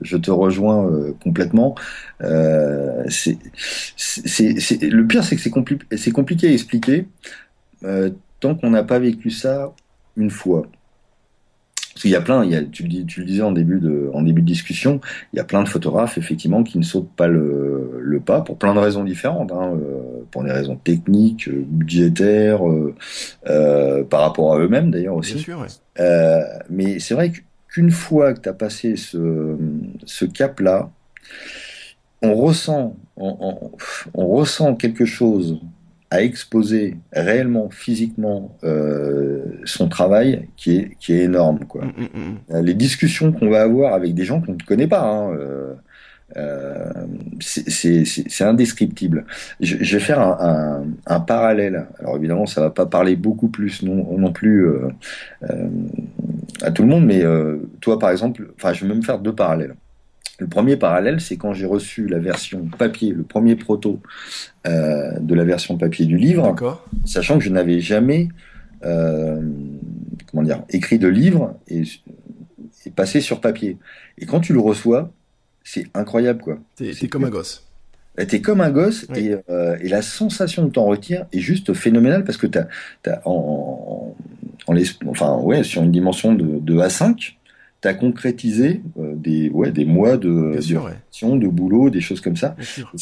[0.02, 0.90] je te rejoins
[1.24, 1.76] complètement.
[2.22, 3.38] Euh, c'est,
[3.98, 5.80] le pire, c'est que c'est, compli
[6.14, 7.08] compliqué à expliquer.
[7.84, 9.74] Euh, tant qu'on n'a pas vécu ça
[10.18, 10.68] une fois.
[11.94, 13.52] Parce qu'il y a plein, il y a, tu, le dis, tu le disais en
[13.52, 15.02] début de, en début de discussion,
[15.34, 18.58] il y a plein de photographes effectivement qui ne sautent pas le, le pas pour
[18.58, 22.96] plein de raisons différentes, hein, euh, pour des raisons techniques, euh, budgétaires, euh,
[23.48, 25.34] euh, par rapport à eux-mêmes d'ailleurs aussi.
[25.34, 26.44] Bien sûr, ouais.
[26.70, 27.34] mais c'est vrai
[27.68, 29.58] qu'une fois que tu as passé ce,
[30.06, 30.90] ce cap-là,
[32.22, 33.72] on ressent, on, on,
[34.14, 35.60] on ressent quelque chose
[36.12, 41.60] à exposer réellement, physiquement euh, son travail qui est, qui est énorme.
[41.66, 41.86] Quoi.
[41.86, 42.66] Mm, mm, mm.
[42.66, 45.74] Les discussions qu'on va avoir avec des gens qu'on ne connaît pas, hein, euh,
[46.38, 46.92] euh,
[47.40, 49.26] c'est indescriptible.
[49.60, 51.88] Je, je, vais faire un, un, un, parallèle.
[52.00, 54.90] Alors évidemment, ça va pas parler beaucoup plus non, non plus euh,
[55.50, 55.70] euh,
[56.62, 59.34] à tout le monde, mais euh, toi par exemple, enfin je vais même faire deux
[59.34, 59.76] parallèles.
[60.42, 64.00] Le premier parallèle, c'est quand j'ai reçu la version papier, le premier proto
[64.66, 66.56] euh, de la version papier du livre,
[67.06, 68.30] sachant que je n'avais jamais
[68.84, 69.40] euh,
[70.32, 71.84] comment dire, écrit de livre et,
[72.88, 73.78] et, passé sur papier.
[74.18, 75.12] Et quand tu le reçois,
[75.64, 76.58] c'est incroyable quoi.
[76.76, 77.68] T'es comme un gosse.
[78.16, 79.28] T'es comme un gosse oui.
[79.28, 82.66] et, euh, et, la sensation de t'en retirer est juste phénoménale parce que t'as,
[83.06, 84.16] as en,
[84.66, 87.36] en, en, enfin ouais sur une dimension de, de A5
[87.82, 91.40] tu as concrétisé euh, des, ouais, des mois de, sûr, de, ouais.
[91.40, 92.56] de boulot, des choses comme ça.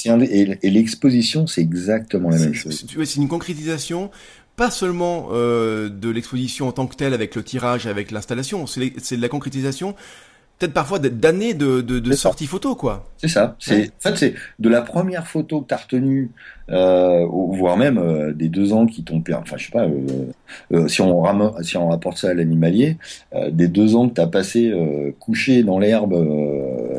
[0.05, 2.85] Un, et, et l'exposition, c'est exactement la même chose.
[3.03, 4.09] C'est une concrétisation
[4.55, 9.15] pas seulement euh, de l'exposition en tant que telle avec le tirage, avec l'installation, c'est
[9.15, 9.95] de la concrétisation
[10.59, 13.07] peut-être parfois d'années de, de, de sorties photo, quoi.
[13.17, 13.55] C'est ça.
[13.59, 13.91] C'est ouais.
[14.05, 16.31] en fait c'est de la première photo que t'as retenue,
[16.69, 19.43] euh, voire même euh, des deux ans qui t'ont permis.
[19.43, 19.85] Enfin, je sais pas.
[19.85, 20.25] Euh,
[20.73, 21.53] euh si on ram...
[21.63, 22.97] si on rapporte ça à l'animalier,
[23.33, 26.13] euh, des deux ans que t'as passé euh, couché dans l'herbe.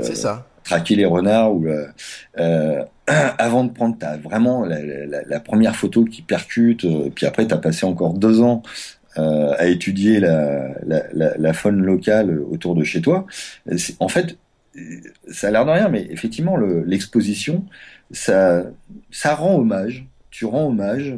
[0.02, 0.46] c'est ça.
[0.64, 1.66] Traquer les renards ou
[3.38, 7.58] avant de prendre ta, vraiment la, première photo qui percute, euh, puis après tu as
[7.58, 8.62] passé encore deux ans
[9.20, 10.74] euh, à étudier la,
[11.12, 13.26] la, faune locale autour de chez toi.
[13.98, 14.38] En fait,
[15.30, 17.64] ça a l'air de rien, mais effectivement, l'exposition,
[18.10, 18.64] ça,
[19.10, 21.16] ça rend hommage, tu rends hommage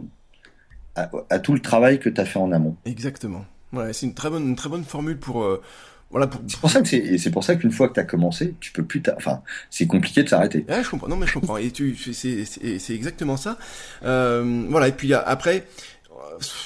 [0.96, 2.76] à, à tout le travail que tu as fait en amont.
[2.84, 3.44] Exactement.
[3.72, 5.62] Ouais, c'est une très bonne, une très bonne formule pour, euh,
[6.10, 6.26] voilà.
[6.26, 6.42] Pour...
[6.46, 8.70] C'est pour ça que c'est, c'est pour ça qu'une fois que tu as commencé, tu
[8.70, 10.64] peux plus, enfin, c'est compliqué de s'arrêter.
[10.68, 11.08] Ouais, je comprends.
[11.08, 11.56] Non, mais je comprends.
[11.56, 13.58] et tu, c'est, c'est, c'est exactement ça.
[14.04, 14.88] Euh, voilà.
[14.88, 15.64] Et puis après,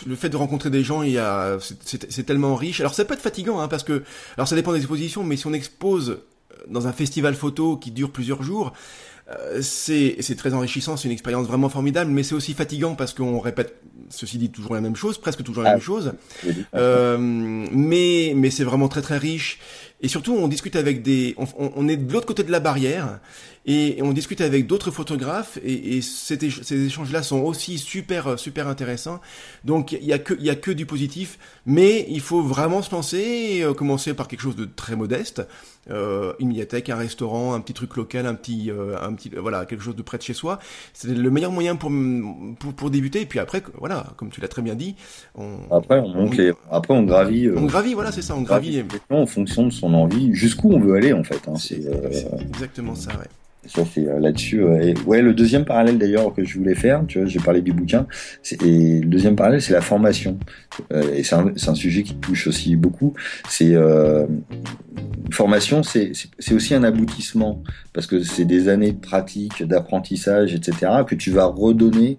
[0.06, 2.80] le fait de rencontrer des gens, il y a, c'est tellement riche.
[2.80, 4.02] Alors ça peut être fatigant, hein, parce que,
[4.36, 6.20] alors ça dépend des expositions, mais si on expose
[6.68, 8.72] dans un festival photo qui dure plusieurs jours,
[9.28, 13.40] euh, c'est très enrichissant, c'est une expérience vraiment formidable, mais c'est aussi fatigant parce qu'on
[13.40, 13.74] répète,
[14.08, 16.12] ceci dit, toujours la même chose, presque toujours la ah, même chose.
[16.74, 19.58] Euh, mais mais c'est vraiment très très riche.
[20.00, 23.18] Et surtout, on discute avec des, on, on est de l'autre côté de la barrière
[23.66, 29.20] et, on discute avec d'autres photographes et, et ces échanges-là sont aussi super super intéressants.
[29.64, 32.82] Donc il y a que il y a que du positif, mais il faut vraiment
[32.82, 35.46] se lancer et euh, commencer par quelque chose de très modeste,
[35.90, 39.66] euh, une médiathèque, un restaurant, un petit truc local, un petit euh, un petit voilà
[39.66, 40.58] quelque chose de près de chez soi.
[40.92, 41.90] C'est le meilleur moyen pour,
[42.58, 43.22] pour, pour débuter.
[43.22, 44.94] Et puis après voilà, comme tu l'as très bien dit,
[45.34, 47.50] on après on, monte les, après on gravit.
[47.50, 50.94] on gravit voilà c'est ça, on gravit, en fonction de son envie, jusqu'où on veut
[50.94, 51.48] aller en fait.
[51.48, 51.82] Hein, c'est
[52.40, 53.26] exactement ça ouais.
[53.68, 54.62] Ça c'est euh, là-dessus.
[54.62, 57.72] Euh, ouais, le deuxième parallèle d'ailleurs que je voulais faire, tu vois, j'ai parlé du
[57.72, 58.06] bouquin.
[58.64, 60.38] Et le deuxième parallèle, c'est la formation.
[60.92, 63.14] Euh, et c'est un, un, sujet qui touche aussi beaucoup.
[63.48, 63.74] C'est
[65.32, 66.12] formation, c'est
[66.52, 67.62] aussi un aboutissement
[67.92, 70.92] parce que c'est des années de pratique, d'apprentissage, etc.
[71.06, 72.18] que tu vas redonner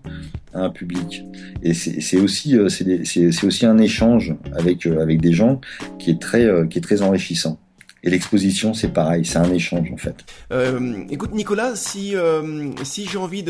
[0.53, 1.23] à un public.
[1.63, 5.61] Et c'est aussi c'est aussi un échange avec avec des gens
[5.99, 7.59] qui est très qui est très enrichissant.
[8.03, 10.15] Et l'exposition, c'est pareil, c'est un échange en fait.
[10.51, 13.43] Euh, écoute Nicolas, si euh, si j'ai envie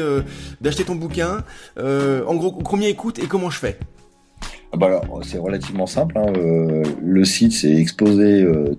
[0.61, 1.43] d'acheter ton bouquin,
[1.77, 3.77] euh, en gros, combien écoute et comment je fais?
[4.73, 6.17] Ah bah c'est relativement simple.
[6.17, 6.33] Hein.
[7.01, 8.75] Le site, c'est exposé euh,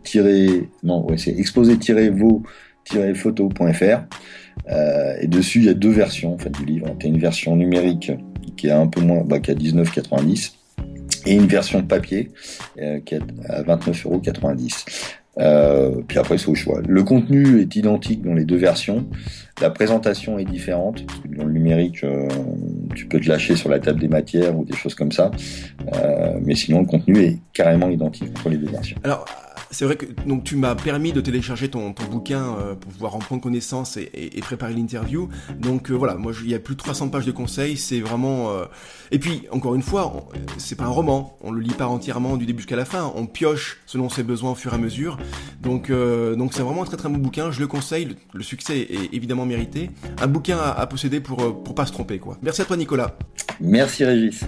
[0.83, 4.01] non, ouais, c'est exposé-vos-photo.fr.
[4.71, 6.95] Euh, et dessus, il y a deux versions en fait du livre.
[6.99, 8.12] Tu as une version numérique
[8.57, 10.53] qui est un peu moins, bah, qui est à 19,90
[11.27, 12.31] et une version papier
[13.05, 14.23] qui est à 29,90 euros.
[15.41, 16.80] Euh, puis après, c'est au choix.
[16.86, 19.07] Le contenu est identique dans les deux versions.
[19.61, 21.05] La présentation est différente.
[21.36, 22.28] dans le numérique, euh,
[22.95, 25.30] tu peux te lâcher sur la table des matières ou des choses comme ça.
[25.95, 28.97] Euh, mais sinon, le contenu est carrément identique entre les deux versions.
[29.70, 33.14] C'est vrai que donc tu m'as permis de télécharger ton, ton bouquin euh, pour pouvoir
[33.14, 35.28] en prendre connaissance et, préparer l'interview.
[35.59, 38.50] Donc euh, voilà, moi il y a plus de 300 pages de conseils, c'est vraiment.
[38.50, 38.64] Euh,
[39.11, 42.46] et puis encore une fois, c'est pas un roman, on le lit pas entièrement du
[42.46, 45.18] début jusqu'à la fin, on pioche selon ses besoins au fur et à mesure.
[45.61, 48.16] Donc donc c'est vraiment un très très bon bouquin, je le conseille.
[48.32, 49.90] Le, succès est évidemment mérité.
[50.20, 52.38] Un bouquin à, à posséder pour pour pas se tromper quoi.
[52.42, 53.16] Merci à toi Nicolas.
[53.61, 54.44] Merci Régis.